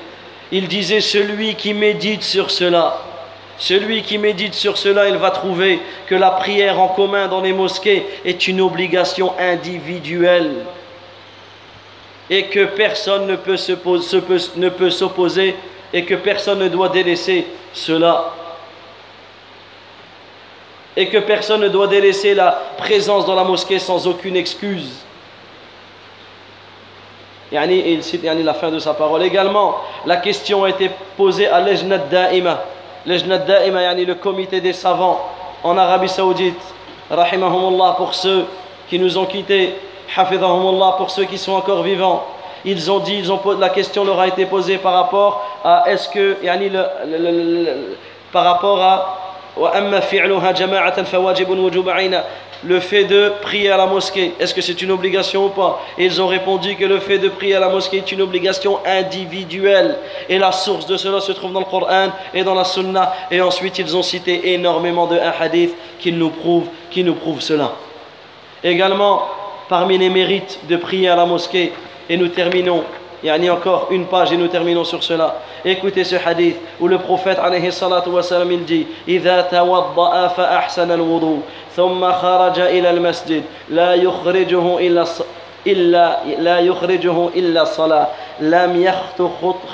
Il 0.51 0.67
disait 0.67 1.01
Celui 1.01 1.55
qui 1.55 1.73
médite 1.73 2.21
sur 2.21 2.51
cela, 2.51 3.01
celui 3.57 4.03
qui 4.03 4.17
médite 4.17 4.53
sur 4.53 4.77
cela, 4.77 5.07
il 5.09 5.15
va 5.17 5.31
trouver 5.31 5.79
que 6.07 6.15
la 6.15 6.31
prière 6.31 6.79
en 6.79 6.89
commun 6.89 7.27
dans 7.27 7.41
les 7.41 7.53
mosquées 7.53 8.05
est 8.23 8.47
une 8.47 8.61
obligation 8.61 9.33
individuelle 9.39 10.65
et 12.29 12.45
que 12.45 12.65
personne 12.65 13.27
ne 13.27 13.35
peut 14.69 14.89
s'opposer 14.89 15.55
et 15.93 16.05
que 16.05 16.15
personne 16.15 16.59
ne 16.59 16.67
doit 16.67 16.89
délaisser 16.89 17.45
cela 17.73 18.33
et 20.95 21.07
que 21.07 21.17
personne 21.17 21.61
ne 21.61 21.69
doit 21.69 21.87
délaisser 21.87 22.33
la 22.35 22.51
présence 22.77 23.25
dans 23.25 23.35
la 23.35 23.43
mosquée 23.43 23.79
sans 23.79 24.07
aucune 24.07 24.35
excuse 24.35 25.03
il 27.53 28.03
cite 28.03 28.24
la 28.24 28.53
fin 28.53 28.72
de 28.72 28.79
sa 28.79 28.93
parole. 28.93 29.24
Également, 29.24 29.75
la 30.05 30.17
question 30.17 30.63
a 30.63 30.69
été 30.69 30.89
posée 31.15 31.48
à 31.48 31.60
l'Ejnat 31.60 32.00
Da'ima. 32.00 32.63
L'Ejnat 33.05 33.39
Da'ima, 33.39 33.93
le 33.93 34.15
comité 34.15 34.60
des 34.60 34.74
savants 34.74 35.22
en 35.63 35.77
Arabie 35.77 36.10
Saoudite. 36.10 36.62
Rahimahumullah 37.12 37.95
pour 37.98 38.13
ceux 38.13 38.45
qui 38.89 38.98
nous 38.98 39.17
ont 39.17 39.25
quittés. 39.25 39.75
Hafidahumullah 40.15 40.95
pour 40.98 41.12
ceux 41.12 41.25
qui 41.25 41.38
sont 41.38 41.53
encore 41.53 41.83
vivants. 41.83 42.24
Ils 42.65 42.89
ont 42.89 43.00
dit, 43.00 43.17
ils 43.17 43.31
ont, 43.31 43.39
la 43.60 43.69
question 43.69 44.05
leur 44.05 44.19
a 44.19 44.27
été 44.27 44.45
posée 44.45 44.77
par 44.77 44.93
rapport 44.93 45.43
à 45.63 45.83
est-ce 45.88 46.07
que, 46.07 46.38
yani 46.41 46.69
le, 46.69 47.98
par 48.31 48.45
rapport 48.45 48.81
à 48.81 49.22
le 52.65 52.79
fait 52.79 53.03
de 53.03 53.33
prier 53.41 53.72
à 53.72 53.77
la 53.77 53.86
mosquée, 53.86 54.33
est-ce 54.39 54.53
que 54.53 54.62
c'est 54.62 54.81
une 54.81 54.91
obligation 54.91 55.48
ou 55.48 55.50
pas? 55.50 55.81
Ils 55.98 56.22
ont 56.22 56.27
répondu 56.27 56.75
que 56.75 56.86
le 56.86 57.00
fait 57.00 57.19
de 57.19 57.29
prier 57.29 57.55
à 57.55 57.60
la 57.60 57.69
mosquée 57.69 57.98
est 57.98 58.12
une 58.12 58.22
obligation 58.22 58.79
individuelle. 58.86 59.98
Et 60.29 60.39
la 60.39 60.51
source 60.51 60.86
de 60.86 60.95
cela 60.98 61.19
se 61.19 61.33
trouve 61.33 61.51
dans 61.51 61.60
le 61.60 61.65
Coran 61.65 62.07
et 62.33 62.43
dans 62.43 62.55
la 62.55 62.63
Sunna. 62.63 63.13
Et 63.29 63.41
ensuite, 63.41 63.79
ils 63.79 63.98
ont 63.98 64.03
cité 64.03 64.53
énormément 64.53 65.07
de 65.07 65.17
hadiths 65.17 65.75
qui 66.00 66.12
nous 66.12 66.29
prouvent, 66.29 66.67
qui 66.89 67.03
nous 67.03 67.15
prouvent 67.15 67.41
cela. 67.41 67.74
Également, 68.63 69.24
parmi 69.67 69.98
les 69.98 70.10
mérites 70.10 70.60
de 70.69 70.77
prier 70.77 71.10
à 71.10 71.15
la 71.15 71.25
mosquée, 71.25 71.74
et 72.10 72.17
nous 72.17 72.29
terminons 72.29 72.83
a 73.29 73.53
encore 73.53 73.87
une 73.91 74.05
page 74.05 74.31
et 74.33 74.37
nous 74.37 74.47
terminons 74.47 74.83
sur 74.83 75.03
cela. 75.03 75.35
Écoutez 75.63 76.03
ce 76.03 76.15
hadith 76.15 76.57
où 76.79 76.87
le 76.87 76.97
prophète 76.97 77.39
alayhi 77.39 77.71
salatu 77.71 78.09
wa 78.09 78.23
salam 78.23 78.51
il 78.51 78.65
dit 78.65 78.87
إذا 79.07 79.41
توضأ 79.41 80.27
فأحسن 80.27 80.91
الوضوء 80.91 81.39
ثم 81.75 82.11
خرج 82.11 82.59
إلى 82.59 82.89
المسجد 82.89 83.43
لا 83.69 83.93
يخرجه 83.93 84.79
إلا 84.79 85.05
إلا 85.67 86.17
لا 86.39 86.59
يخرجه 86.59 87.27
إلا 87.35 87.61
الصلاة 87.61 88.07
لم 88.39 88.81
يخط 88.81 89.29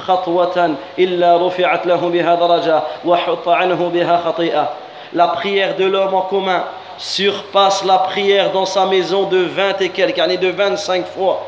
خطوة 0.08 0.76
إلا 1.00 1.48
رفعت 1.48 1.86
له 1.88 2.10
بها 2.10 2.36
درجة 2.36 2.84
وحط 3.06 3.48
عنه 3.48 3.90
بها 3.94 4.18
خطيئة 4.26 4.70
La 5.12 5.28
prière 5.28 5.76
de 5.76 5.86
l'homme 5.86 6.14
en 6.14 6.22
commun 6.22 6.66
surpasse 7.00 7.84
la 7.84 7.98
prière 7.98 8.52
dans 8.52 8.68
sa 8.68 8.86
maison 8.86 9.24
de 9.24 9.40
20 9.40 9.82
et 9.82 9.90
quelques 9.90 10.20
années, 10.20 10.38
de 10.38 10.50
25 10.50 11.08
fois. 11.08 11.48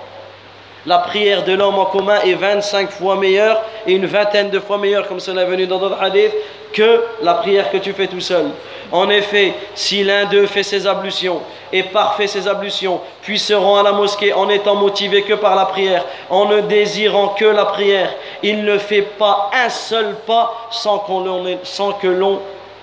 La 0.88 0.98
prière 0.98 1.44
de 1.44 1.54
l'homme 1.54 1.78
en 1.78 1.86
commun 1.86 2.20
est 2.26 2.34
25 2.34 2.90
fois 2.90 3.16
meilleure 3.16 3.62
et 3.86 3.94
une 3.94 4.08
vingtaine 4.08 4.50
de 4.50 4.60
fois 4.60 4.80
meilleure, 4.80 5.08
comme 5.08 5.20
cela 5.20 5.44
est 5.44 5.46
venu 5.46 5.68
dans 5.68 5.78
d'autres 5.78 6.02
hadiths, 6.02 6.34
que 6.74 7.04
la 7.22 7.36
prière 7.36 7.70
que 7.70 7.78
tu 7.78 7.94
fais 7.94 8.08
tout 8.08 8.20
seul. 8.20 8.46
En 8.92 9.10
effet, 9.10 9.54
si 9.76 10.04
l'un 10.04 10.26
d'eux 10.26 10.48
fait 10.48 10.64
ses 10.64 10.88
ablutions 10.88 11.42
et 11.72 11.84
parfait 11.84 12.28
ses 12.28 12.48
ablutions, 12.48 13.00
puis 13.22 13.38
se 13.38 13.54
rend 13.54 13.78
à 13.78 13.84
la 13.84 13.92
mosquée 13.92 14.34
en 14.34 14.50
étant 14.50 14.76
motivé 14.76 15.22
que 15.22 15.34
par 15.36 15.56
la 15.56 15.66
prière, 15.66 16.04
en 16.30 16.46
ne 16.46 16.62
désirant 16.62 17.30
que 17.30 17.46
la 17.46 17.66
prière, 17.66 18.14
il 18.42 18.64
ne 18.64 18.78
fait 18.78 19.04
pas 19.04 19.52
un 19.54 19.70
seul 19.70 20.16
pas 20.26 20.68
sans, 20.72 21.00
que 21.00 22.08
l'on 22.08 22.40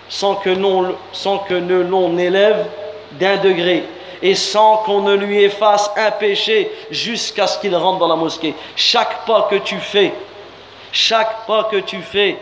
sans 0.08 0.40
l'on 1.50 2.18
élève 2.18 2.66
d'un 3.12 3.36
degré 3.38 3.84
et 4.22 4.34
sans 4.34 4.78
qu'on 4.78 5.00
ne 5.00 5.14
lui 5.14 5.42
efface 5.42 5.90
un 5.96 6.10
péché 6.10 6.70
jusqu'à 6.90 7.46
ce 7.46 7.58
qu'il 7.58 7.74
rentre 7.76 7.98
dans 7.98 8.08
la 8.08 8.16
mosquée. 8.16 8.54
Chaque 8.76 9.24
pas 9.26 9.48
que 9.50 9.56
tu 9.56 9.76
fais, 9.76 10.12
chaque 10.92 11.46
pas 11.46 11.64
que 11.64 11.76
tu 11.76 11.98
fais 11.98 12.36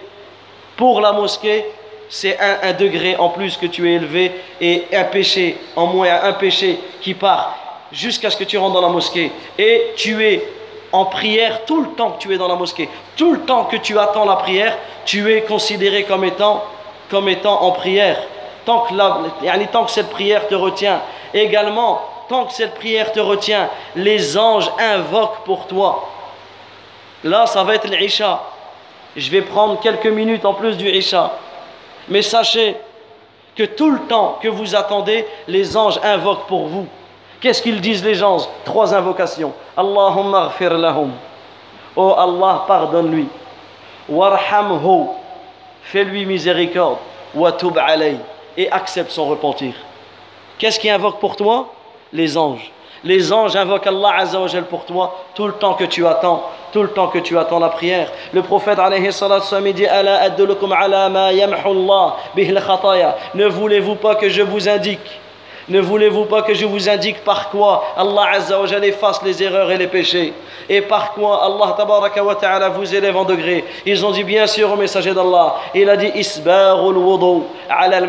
pour 0.76 1.00
la 1.00 1.12
mosquée, 1.12 1.64
c'est 2.09 2.38
un, 2.38 2.73
degré 2.73 3.16
en 3.16 3.30
plus 3.30 3.56
que 3.56 3.66
tu 3.66 3.90
es 3.90 3.95
élevé 3.95 4.33
et 4.61 4.85
un 4.92 5.04
péché 5.04 5.59
en 5.75 5.87
moins, 5.87 6.23
un 6.23 6.33
péché 6.35 6.78
qui 7.00 7.14
part 7.14 7.56
jusqu'à 7.92 8.30
ce 8.30 8.37
que 8.37 8.45
tu 8.45 8.59
rentres 8.59 8.75
dans 8.75 8.80
la 8.80 8.88
mosquée. 8.88 9.33
Et 9.59 9.92
tu 9.97 10.25
es 10.25 10.47
en 10.92 11.04
prière 11.06 11.64
tout 11.64 11.80
le 11.83 11.88
temps 11.90 12.12
que 12.12 12.23
tu 12.23 12.33
es 12.35 12.38
dans 12.38 12.49
la 12.49 12.54
mosquée. 12.54 12.88
Tout 13.16 13.33
le 13.33 13.40
temps 13.40 13.64
que 13.64 13.76
tu 13.76 13.99
attends 13.99 14.25
la 14.25 14.37
prière, 14.37 14.78
tu 15.04 15.33
es 15.33 15.42
considéré 15.42 16.04
comme 16.04 16.25
étant, 16.25 16.64
comme 17.11 17.28
étant 17.28 17.62
en 17.62 17.73
prière. 17.73 18.18
Tant 18.67 18.81
que, 18.81 18.95
la, 18.95 19.21
tant 19.73 19.85
que 19.85 19.91
cette 19.93 20.11
prière 20.11 20.49
te 20.49 20.55
retient. 20.55 21.01
Également, 21.33 22.03
tant 22.29 22.45
que 22.45 22.53
cette 22.53 22.75
prière 22.75 23.13
te 23.13 23.21
retient, 23.21 23.71
les 23.95 24.37
anges 24.37 24.71
invoquent 24.79 25.45
pour 25.45 25.67
toi. 25.67 26.09
Là, 27.25 27.47
ça 27.47 27.63
va 27.63 27.77
être 27.77 27.87
l'Isha. 27.87 28.43
Je 29.17 29.31
vais 29.31 29.43
prendre 29.43 29.81
quelques 29.81 30.07
minutes 30.07 30.45
en 30.45 30.53
plus 30.53 30.77
du 30.77 30.89
Isha. 30.89 31.33
Mais 32.09 32.23
sachez 32.23 32.77
que 33.55 33.63
tout 33.63 33.91
le 33.91 34.01
temps 34.01 34.39
que 34.43 34.49
vous 34.49 34.75
attendez, 34.75 35.27
les 35.49 35.77
anges 35.77 35.99
invoquent 36.03 36.47
pour 36.47 36.67
vous. 36.67 36.87
Qu'est-ce 37.41 37.63
qu'ils 37.63 37.81
disent 37.81 38.05
les 38.05 38.23
anges 38.23 38.49
Trois 38.65 38.95
invocations. 38.95 39.53
Allahumma 39.77 40.49
ghfir 40.49 40.77
lahum. 40.77 41.13
Oh 41.95 42.15
Allah, 42.19 42.65
pardonne-lui. 42.67 43.29
Warhamhu. 44.09 45.07
Fais-lui 45.85 46.27
miséricorde. 46.27 46.99
Watub 47.35 47.79
alay. 47.79 48.17
Et 48.57 48.71
accepte 48.71 49.11
son 49.11 49.27
repentir. 49.27 49.75
Qu'est-ce 50.59 50.81
qui 50.81 50.89
invoque 50.89 51.21
pour 51.21 51.37
toi? 51.37 51.73
Les 52.13 52.37
anges. 52.39 52.73
Les 53.05 53.33
anges 53.33 53.55
invoquent 53.57 53.87
Allah 53.87 54.15
Azzawajal 54.19 54.65
pour 54.65 54.85
toi 54.85 55.25
tout 55.35 55.47
le 55.47 55.53
temps 55.53 55.75
que 55.75 55.85
tu 55.85 56.07
attends, 56.07 56.43
tout 56.73 56.83
le 56.83 56.89
temps 56.89 57.09
que 57.09 57.19
tu 57.19 57.39
attends 57.39 57.59
la 57.59 57.69
prière. 57.69 58.11
Le 58.33 58.43
prophète 58.43 58.79
alayhi 58.79 59.09
dit 59.75 59.87
Ne 63.35 63.47
voulez-vous 63.47 63.95
pas 63.97 64.15
que 64.15 64.29
je 64.29 64.43
vous 64.43 64.69
indique 64.69 65.21
ne 65.69 65.81
voulez-vous 65.81 66.27
pas 66.27 66.43
que 66.43 66.55
je 66.55 66.65
vous 66.65 66.89
indique 66.89 67.25
par 67.25 67.51
quoi 67.51 67.85
Allah 67.97 68.29
Azza 68.35 68.61
wa 68.61 68.67
efface 68.87 69.21
les 69.25 69.43
erreurs 69.43 69.69
et 69.73 69.77
les 69.77 69.89
péchés 69.89 70.33
Et 70.69 70.81
par 70.81 71.13
quoi 71.13 71.45
Allah 71.45 71.75
tabaraka 71.77 72.23
wa 72.23 72.37
ta'ala 72.37 72.69
vous 72.69 72.95
élève 72.95 73.17
en 73.17 73.25
degré 73.25 73.65
Ils 73.85 74.07
ont 74.07 74.13
dit 74.13 74.23
bien 74.23 74.47
sûr 74.47 74.71
au 74.73 74.77
messager 74.77 75.13
d'Allah 75.13 75.57
Il 75.75 75.91
a 75.91 75.97
dit 75.97 76.13
Isbarul 76.15 76.97
wudu 76.97 77.47
ala 77.69 77.97
al 77.97 78.09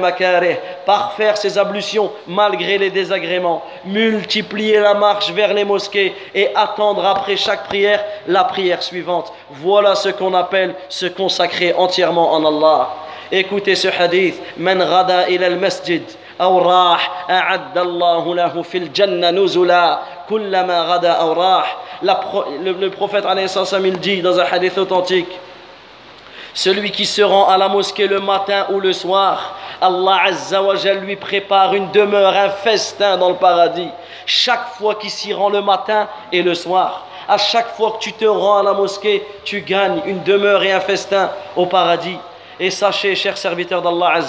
Par 0.85 1.13
faire 1.13 1.35
ses 1.35 1.57
ablutions 1.57 2.11
malgré 2.27 2.77
les 2.77 2.91
désagréments 2.91 3.63
Multiplier 3.85 4.79
la 4.79 4.93
marche 4.93 5.31
vers 5.31 5.51
les 5.51 5.65
mosquées 5.65 6.13
Et 6.35 6.49
attendre 6.53 7.03
après 7.05 7.37
chaque 7.37 7.67
prière 7.67 8.03
la 8.27 8.43
prière 8.43 8.83
suivante. 8.83 9.33
Voilà 9.49 9.95
ce 9.95 10.09
qu'on 10.09 10.35
appelle 10.35 10.75
se 10.89 11.07
consacrer 11.07 11.73
entièrement 11.73 12.33
en 12.33 12.45
Allah. 12.45 12.89
Écoutez 13.31 13.75
ce 13.75 13.87
hadith 13.87 14.39
Man 14.57 14.81
rada 14.81 15.27
ila 15.29 15.47
al-masjid 15.47 16.03
أو 16.40 16.58
راح 16.58 17.26
أعد 17.30 17.78
الله 17.78 18.34
له 18.34 18.62
في 18.62 18.78
الجنة 18.78 19.30
نزلا 19.30 19.98
كلما 20.28 20.80
غدا 20.80 21.10
أو 21.10 21.32
راح 21.32 21.76
le, 22.02 22.72
le 22.72 22.90
prophète 22.90 23.24
il 23.84 23.98
dit 24.00 24.22
dans 24.22 24.38
un 24.38 24.44
hadith 24.44 24.76
authentique 24.78 25.28
celui 26.54 26.90
qui 26.90 27.06
se 27.06 27.22
rend 27.22 27.48
à 27.48 27.56
la 27.56 27.68
mosquée 27.68 28.06
le 28.06 28.20
matin 28.20 28.66
ou 28.70 28.80
le 28.80 28.92
soir 28.92 29.54
Allah 29.80 30.22
Azza 30.26 30.62
wa 30.62 30.74
lui 30.74 31.16
prépare 31.16 31.74
une 31.74 31.90
demeure, 31.90 32.36
un 32.36 32.50
festin 32.50 33.16
dans 33.16 33.30
le 33.30 33.36
paradis 33.36 33.88
chaque 34.26 34.74
fois 34.78 34.96
qu'il 34.96 35.10
s'y 35.10 35.32
rend 35.32 35.48
le 35.48 35.62
matin 35.62 36.08
et 36.32 36.42
le 36.42 36.54
soir 36.54 37.06
à 37.28 37.38
chaque 37.38 37.74
fois 37.76 37.92
que 37.92 37.98
tu 37.98 38.12
te 38.12 38.24
rends 38.24 38.58
à 38.58 38.62
la 38.62 38.72
mosquée 38.72 39.24
tu 39.44 39.60
gagnes 39.60 40.00
une 40.06 40.22
demeure 40.22 40.62
et 40.62 40.72
un 40.72 40.80
festin 40.80 41.30
au 41.56 41.66
paradis 41.66 42.18
et 42.59 42.71
sachez, 42.71 43.15
chers 43.15 43.37
serviteurs 43.37 43.81
d'Allah 43.81 44.19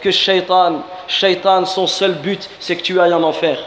que 0.00 0.10
Shaitan, 0.10 0.82
Shaitan, 1.06 1.66
son 1.66 1.86
seul 1.86 2.12
but, 2.14 2.48
c'est 2.58 2.76
que 2.76 2.82
tu 2.82 3.00
ailles 3.00 3.12
en 3.12 3.22
enfer. 3.22 3.58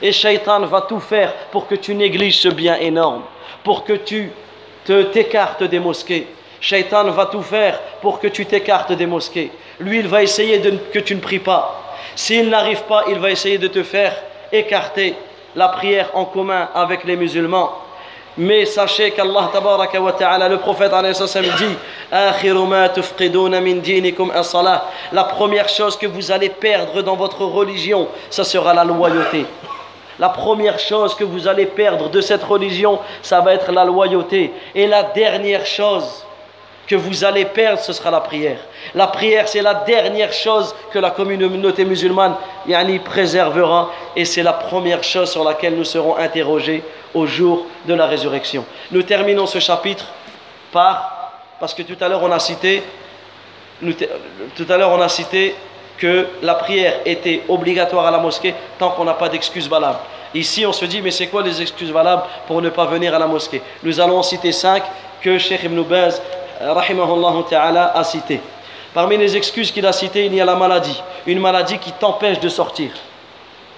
Et 0.00 0.12
Shaitan 0.12 0.60
va 0.66 0.82
tout 0.82 1.00
faire 1.00 1.32
pour 1.50 1.66
que 1.66 1.74
tu 1.74 1.94
négliges 1.94 2.38
ce 2.38 2.48
bien 2.48 2.76
énorme, 2.76 3.22
pour 3.64 3.84
que 3.84 3.94
tu 3.94 4.30
te 4.84 5.02
t'écartes 5.02 5.64
des 5.64 5.80
mosquées. 5.80 6.28
Shaitan 6.60 7.04
va 7.10 7.26
tout 7.26 7.42
faire 7.42 7.80
pour 8.00 8.20
que 8.20 8.28
tu 8.28 8.46
t'écartes 8.46 8.92
des 8.92 9.06
mosquées. 9.06 9.50
Lui, 9.80 10.00
il 10.00 10.08
va 10.08 10.22
essayer 10.22 10.58
de, 10.58 10.70
que 10.92 10.98
tu 10.98 11.14
ne 11.14 11.20
pries 11.20 11.38
pas. 11.38 11.96
S'il 12.14 12.48
n'arrive 12.48 12.82
pas, 12.84 13.04
il 13.08 13.18
va 13.18 13.30
essayer 13.30 13.58
de 13.58 13.68
te 13.68 13.82
faire 13.82 14.14
écarter 14.52 15.14
la 15.54 15.68
prière 15.68 16.10
en 16.14 16.24
commun 16.24 16.68
avec 16.74 17.04
les 17.04 17.16
musulmans. 17.16 17.72
Mais 18.38 18.66
sachez 18.66 19.10
qu'Allah 19.10 19.50
tabaraka 19.52 20.00
wa 20.00 20.12
ta'ala, 20.12 20.48
le 20.48 20.58
prophète 20.58 20.92
dit 21.52 21.76
La 25.12 25.24
première 25.24 25.68
chose 25.68 25.96
que 25.96 26.06
vous 26.06 26.30
allez 26.30 26.48
perdre 26.48 27.02
dans 27.02 27.16
votre 27.16 27.44
religion, 27.44 28.06
ce 28.30 28.44
sera 28.44 28.72
la 28.72 28.84
loyauté. 28.84 29.44
La 30.20 30.28
première 30.28 30.78
chose 30.78 31.16
que 31.16 31.24
vous 31.24 31.48
allez 31.48 31.66
perdre 31.66 32.08
de 32.10 32.20
cette 32.20 32.44
religion, 32.44 33.00
ça 33.22 33.40
va 33.40 33.54
être 33.54 33.72
la 33.72 33.84
loyauté. 33.84 34.52
Et 34.72 34.86
la 34.86 35.02
dernière 35.02 35.66
chose 35.66 36.24
que 36.88 36.96
vous 36.96 37.22
allez 37.22 37.44
perdre, 37.44 37.80
ce 37.80 37.92
sera 37.92 38.10
la 38.10 38.20
prière. 38.20 38.58
La 38.94 39.06
prière, 39.06 39.46
c'est 39.46 39.60
la 39.60 39.74
dernière 39.74 40.32
chose 40.32 40.74
que 40.90 40.98
la 40.98 41.10
communauté 41.10 41.84
musulmane 41.84 42.34
yani, 42.66 42.98
préservera 42.98 43.90
et 44.16 44.24
c'est 44.24 44.42
la 44.42 44.54
première 44.54 45.04
chose 45.04 45.30
sur 45.30 45.44
laquelle 45.44 45.76
nous 45.76 45.84
serons 45.84 46.16
interrogés 46.16 46.82
au 47.14 47.26
jour 47.26 47.66
de 47.86 47.92
la 47.92 48.06
résurrection. 48.06 48.64
Nous 48.90 49.02
terminons 49.02 49.46
ce 49.46 49.58
chapitre 49.58 50.06
par, 50.72 51.32
parce 51.60 51.74
que 51.74 51.82
tout 51.82 51.96
à 52.00 52.08
l'heure 52.08 52.22
on 52.22 52.32
a 52.32 52.38
cité, 52.38 52.82
tout 54.56 54.66
à 54.68 54.76
l'heure 54.78 54.90
on 54.90 55.00
a 55.02 55.08
cité 55.10 55.54
que 55.98 56.26
la 56.42 56.54
prière 56.54 57.00
était 57.04 57.42
obligatoire 57.48 58.06
à 58.06 58.10
la 58.10 58.18
mosquée 58.18 58.54
tant 58.78 58.90
qu'on 58.90 59.04
n'a 59.04 59.14
pas 59.14 59.28
d'excuses 59.28 59.68
valables. 59.68 59.98
Ici, 60.34 60.64
on 60.66 60.72
se 60.72 60.84
dit, 60.84 61.00
mais 61.02 61.10
c'est 61.10 61.26
quoi 61.26 61.42
les 61.42 61.60
excuses 61.60 61.90
valables 61.90 62.22
pour 62.46 62.60
ne 62.62 62.68
pas 62.68 62.84
venir 62.84 63.14
à 63.14 63.18
la 63.18 63.26
mosquée? 63.26 63.62
Nous 63.82 63.98
allons 63.98 64.18
en 64.18 64.22
citer 64.22 64.52
cinq 64.52 64.82
que 65.22 65.38
Cheikh 65.38 65.64
Ibn 65.64 65.82
Baz, 65.82 66.22
rahimahullah 66.60 67.34
ta'ala, 67.48 67.96
a 67.96 68.04
cité. 68.04 68.40
Parmi 68.94 69.16
les 69.16 69.36
excuses 69.36 69.70
qu'il 69.70 69.86
a 69.86 69.92
citées, 69.92 70.26
il 70.26 70.34
y 70.34 70.40
a 70.40 70.44
la 70.44 70.56
maladie, 70.56 71.02
une 71.26 71.40
maladie 71.40 71.78
qui 71.78 71.92
t'empêche 71.92 72.40
de 72.40 72.48
sortir. 72.48 72.90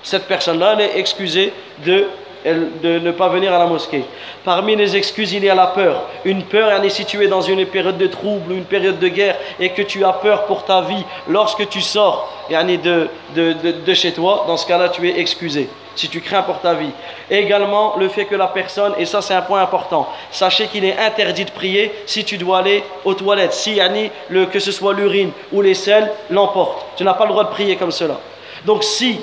Cette 0.02 0.26
personne-là, 0.26 0.74
elle 0.74 0.80
est 0.82 0.98
excusée 0.98 1.52
de 1.84 2.06
de 2.44 2.98
ne 2.98 3.10
pas 3.10 3.28
venir 3.28 3.52
à 3.52 3.58
la 3.58 3.66
mosquée. 3.66 4.04
Parmi 4.44 4.74
les 4.76 4.96
excuses, 4.96 5.32
il 5.32 5.44
y 5.44 5.50
a 5.50 5.54
la 5.54 5.66
peur. 5.66 6.04
Une 6.24 6.42
peur, 6.42 6.70
elle 6.70 6.84
est 6.84 6.90
située 6.90 7.28
dans 7.28 7.42
une 7.42 7.66
période 7.66 7.98
de 7.98 8.06
trouble, 8.06 8.52
une 8.52 8.64
période 8.64 8.98
de 8.98 9.08
guerre, 9.08 9.36
et 9.58 9.70
que 9.70 9.82
tu 9.82 10.04
as 10.04 10.12
peur 10.12 10.46
pour 10.46 10.64
ta 10.64 10.80
vie 10.80 11.04
lorsque 11.28 11.68
tu 11.68 11.80
sors 11.80 12.32
de, 12.48 13.08
de, 13.34 13.52
de, 13.52 13.72
de 13.84 13.94
chez 13.94 14.12
toi. 14.12 14.44
Dans 14.46 14.56
ce 14.56 14.66
cas-là, 14.66 14.88
tu 14.88 15.06
es 15.08 15.20
excusé. 15.20 15.68
Si 15.96 16.08
tu 16.08 16.20
crains 16.20 16.42
pour 16.42 16.60
ta 16.60 16.74
vie. 16.74 16.90
Également, 17.30 17.96
le 17.96 18.08
fait 18.08 18.24
que 18.24 18.34
la 18.34 18.46
personne, 18.46 18.94
et 18.98 19.06
ça 19.06 19.20
c'est 19.22 19.34
un 19.34 19.42
point 19.42 19.60
important, 19.60 20.08
sachez 20.30 20.66
qu'il 20.66 20.84
est 20.84 20.98
interdit 20.98 21.44
de 21.44 21.50
prier 21.50 21.92
si 22.06 22.24
tu 22.24 22.38
dois 22.38 22.58
aller 22.58 22.84
aux 23.04 23.14
toilettes. 23.14 23.52
Si 23.52 23.74
yani, 23.74 24.10
le, 24.28 24.46
que 24.46 24.58
ce 24.58 24.72
soit 24.72 24.94
l'urine 24.94 25.32
ou 25.52 25.62
les 25.62 25.74
selles 25.74 26.10
l'emportent. 26.30 26.86
Tu 26.96 27.04
n'as 27.04 27.14
pas 27.14 27.24
le 27.24 27.30
droit 27.30 27.44
de 27.44 27.50
prier 27.50 27.76
comme 27.76 27.90
cela. 27.90 28.18
Donc 28.64 28.84
si 28.84 29.20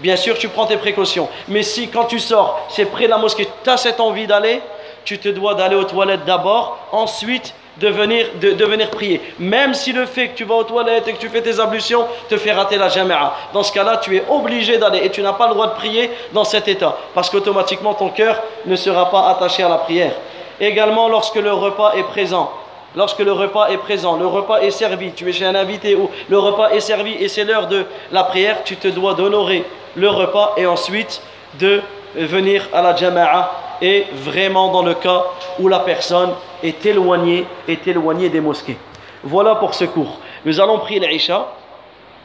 Bien 0.00 0.16
sûr, 0.16 0.38
tu 0.38 0.48
prends 0.48 0.66
tes 0.66 0.78
précautions. 0.78 1.28
Mais 1.48 1.62
si 1.62 1.88
quand 1.88 2.04
tu 2.04 2.18
sors, 2.18 2.66
c'est 2.70 2.86
près 2.86 3.04
de 3.04 3.10
la 3.10 3.18
mosquée, 3.18 3.46
tu 3.62 3.70
as 3.70 3.76
cette 3.76 4.00
envie 4.00 4.26
d'aller, 4.26 4.62
tu 5.04 5.18
te 5.18 5.28
dois 5.28 5.54
d'aller 5.54 5.76
aux 5.76 5.84
toilettes 5.84 6.24
d'abord, 6.24 6.78
ensuite 6.90 7.54
de 7.76 7.88
venir, 7.88 8.26
de, 8.40 8.64
venir 8.64 8.90
prier. 8.90 9.20
Même 9.38 9.74
si 9.74 9.92
le 9.92 10.06
fait 10.06 10.28
que 10.28 10.36
tu 10.36 10.44
vas 10.44 10.56
aux 10.56 10.64
toilettes 10.64 11.08
et 11.08 11.12
que 11.12 11.18
tu 11.18 11.28
fais 11.28 11.42
tes 11.42 11.60
ablutions 11.60 12.06
te 12.28 12.36
fait 12.36 12.52
rater 12.52 12.76
la 12.76 12.88
jama'a. 12.88 13.34
Dans 13.52 13.62
ce 13.62 13.72
cas-là, 13.72 13.98
tu 13.98 14.16
es 14.16 14.22
obligé 14.28 14.78
d'aller 14.78 15.00
et 15.04 15.10
tu 15.10 15.22
n'as 15.22 15.32
pas 15.32 15.48
le 15.48 15.54
droit 15.54 15.68
de 15.68 15.74
prier 15.74 16.10
dans 16.32 16.44
cet 16.44 16.68
état. 16.68 16.96
Parce 17.14 17.30
qu'automatiquement, 17.30 17.94
ton 17.94 18.08
cœur 18.08 18.42
ne 18.66 18.76
sera 18.76 19.10
pas 19.10 19.28
attaché 19.28 19.62
à 19.62 19.68
la 19.68 19.78
prière. 19.78 20.12
Également, 20.60 21.08
lorsque 21.08 21.36
le 21.36 21.52
repas 21.52 21.92
est 21.94 22.02
présent, 22.02 22.50
lorsque 22.94 23.20
le 23.20 23.32
repas 23.32 23.68
est 23.68 23.78
présent, 23.78 24.16
le 24.16 24.26
repas 24.26 24.60
est 24.60 24.70
servi, 24.70 25.12
tu 25.12 25.28
es 25.28 25.32
chez 25.32 25.46
un 25.46 25.54
invité 25.54 25.94
ou 25.94 26.10
le 26.28 26.38
repas 26.38 26.70
est 26.70 26.80
servi 26.80 27.14
et 27.14 27.28
c'est 27.28 27.44
l'heure 27.44 27.66
de 27.66 27.86
la 28.12 28.24
prière, 28.24 28.62
tu 28.64 28.76
te 28.76 28.88
dois 28.88 29.14
d'honorer 29.14 29.64
le 29.96 30.08
repas 30.08 30.54
et 30.56 30.66
ensuite 30.66 31.22
de 31.58 31.80
venir 32.14 32.68
à 32.72 32.82
la 32.82 32.94
jama'a 32.94 33.52
et 33.80 34.06
vraiment 34.12 34.70
dans 34.70 34.82
le 34.82 34.94
cas 34.94 35.24
où 35.58 35.68
la 35.68 35.80
personne 35.80 36.30
est 36.62 36.84
éloignée, 36.86 37.46
est 37.68 37.86
éloignée 37.86 38.28
des 38.28 38.40
mosquées. 38.40 38.76
Voilà 39.22 39.56
pour 39.56 39.74
ce 39.74 39.84
cours. 39.84 40.18
Nous 40.44 40.60
allons 40.60 40.78
prier 40.78 41.00
l'Isha 41.00 41.48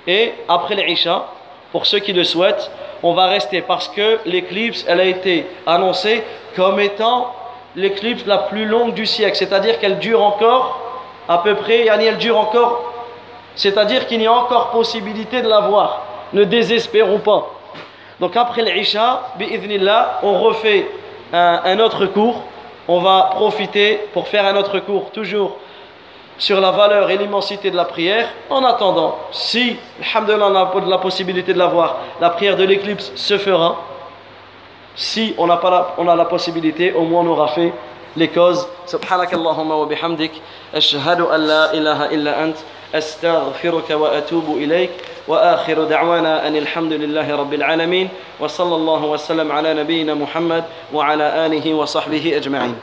et 0.08 0.34
après 0.48 0.76
l'Isha, 0.76 1.28
pour 1.72 1.86
ceux 1.86 2.00
qui 2.00 2.14
le 2.14 2.24
souhaitent, 2.24 2.72
on 3.04 3.14
va 3.14 3.26
rester 3.26 3.62
parce 3.62 3.90
que 3.90 4.20
l'éclipse, 4.26 4.86
elle 4.88 5.00
a 5.00 5.06
été 5.06 5.46
annoncée 5.66 6.24
comme 6.56 6.80
étant 6.80 7.36
l'éclipse 7.76 8.26
la 8.26 8.38
plus 8.38 8.66
longue 8.66 8.94
du 8.94 9.06
siècle, 9.06 9.36
c'est-à-dire 9.36 9.80
qu'elle 9.80 10.00
dure 10.00 10.24
encore 10.24 10.80
à 11.28 11.40
peu 11.40 11.56
près, 11.56 11.86
elle 11.86 12.18
dure 12.18 12.38
encore, 12.38 12.94
c'est-à-dire 13.56 14.08
qu'il 14.08 14.22
y 14.22 14.28
a 14.28 14.32
encore 14.32 14.70
possibilité 14.70 15.42
de 15.42 15.50
la 15.50 15.62
voir. 15.62 16.04
Ne 16.34 16.44
désespérons 16.44 17.20
pas. 17.20 17.52
Donc 18.20 18.38
après 18.38 18.62
l'Isha, 18.62 19.34
on 20.24 20.40
refait 20.40 20.88
un 21.34 21.80
autre 21.80 22.06
cours 22.06 22.44
on 22.88 23.00
va 23.00 23.32
profiter 23.36 24.00
pour 24.14 24.28
faire 24.28 24.46
un 24.46 24.56
autre 24.56 24.80
cours, 24.80 25.12
toujours 25.12 25.58
sur 26.38 26.60
la 26.60 26.72
valeur 26.72 27.10
et 27.10 27.18
l'immensité 27.18 27.72
de 27.72 27.76
la 27.76 27.86
prière. 27.86 28.30
En 28.50 28.64
attendant, 28.64 29.18
si, 29.32 29.78
alhamdulillah, 30.02 30.72
on 30.74 30.82
a 30.84 30.86
la 30.86 30.98
possibilité 30.98 31.54
de 31.54 31.60
l'avoir, 31.60 31.98
la 32.20 32.30
prière 32.30 32.56
de 32.56 32.64
l'éclipse 32.64 33.12
se 33.16 33.38
fera. 33.38 33.78
Si 34.96 35.34
on 35.38 35.50
a, 35.50 35.58
pas 35.58 35.70
la, 35.70 35.96
on 35.98 36.08
a 36.08 36.16
la 36.16 36.26
possibilité, 36.26 36.94
au 36.94 37.02
moins 37.02 37.22
on 37.22 37.28
aura 37.28 37.50
fait 37.50 37.74
les 38.16 38.30
causes. 38.30 38.68
Subhanakallahumma 38.86 39.76
wa 39.76 39.86
bihamdik. 39.86 40.42
Ashhadu 40.74 41.24
an 41.24 41.38
la 41.38 41.76
ilaha 41.76 42.14
illa 42.14 42.36
ant. 42.40 42.54
Astaghfiruka 42.94 43.98
wa 43.98 44.12
atubu 44.12 44.60
ilayk. 44.62 44.92
وآخر 45.28 45.84
دعوانا 45.84 46.48
أن 46.48 46.56
الحمد 46.56 46.94
لله 46.94 47.36
رب 47.36 47.54
العالمين 47.54 48.10
وصلى 48.40 48.76
الله 48.76 49.06
وسلم 49.06 49.52
على 49.52 49.74
نبينا 49.74 50.14
محمد 50.14 50.64
وعلى 50.94 51.46
آله 51.46 51.74
وصحبه 51.74 52.38
أجمعين. 52.38 52.76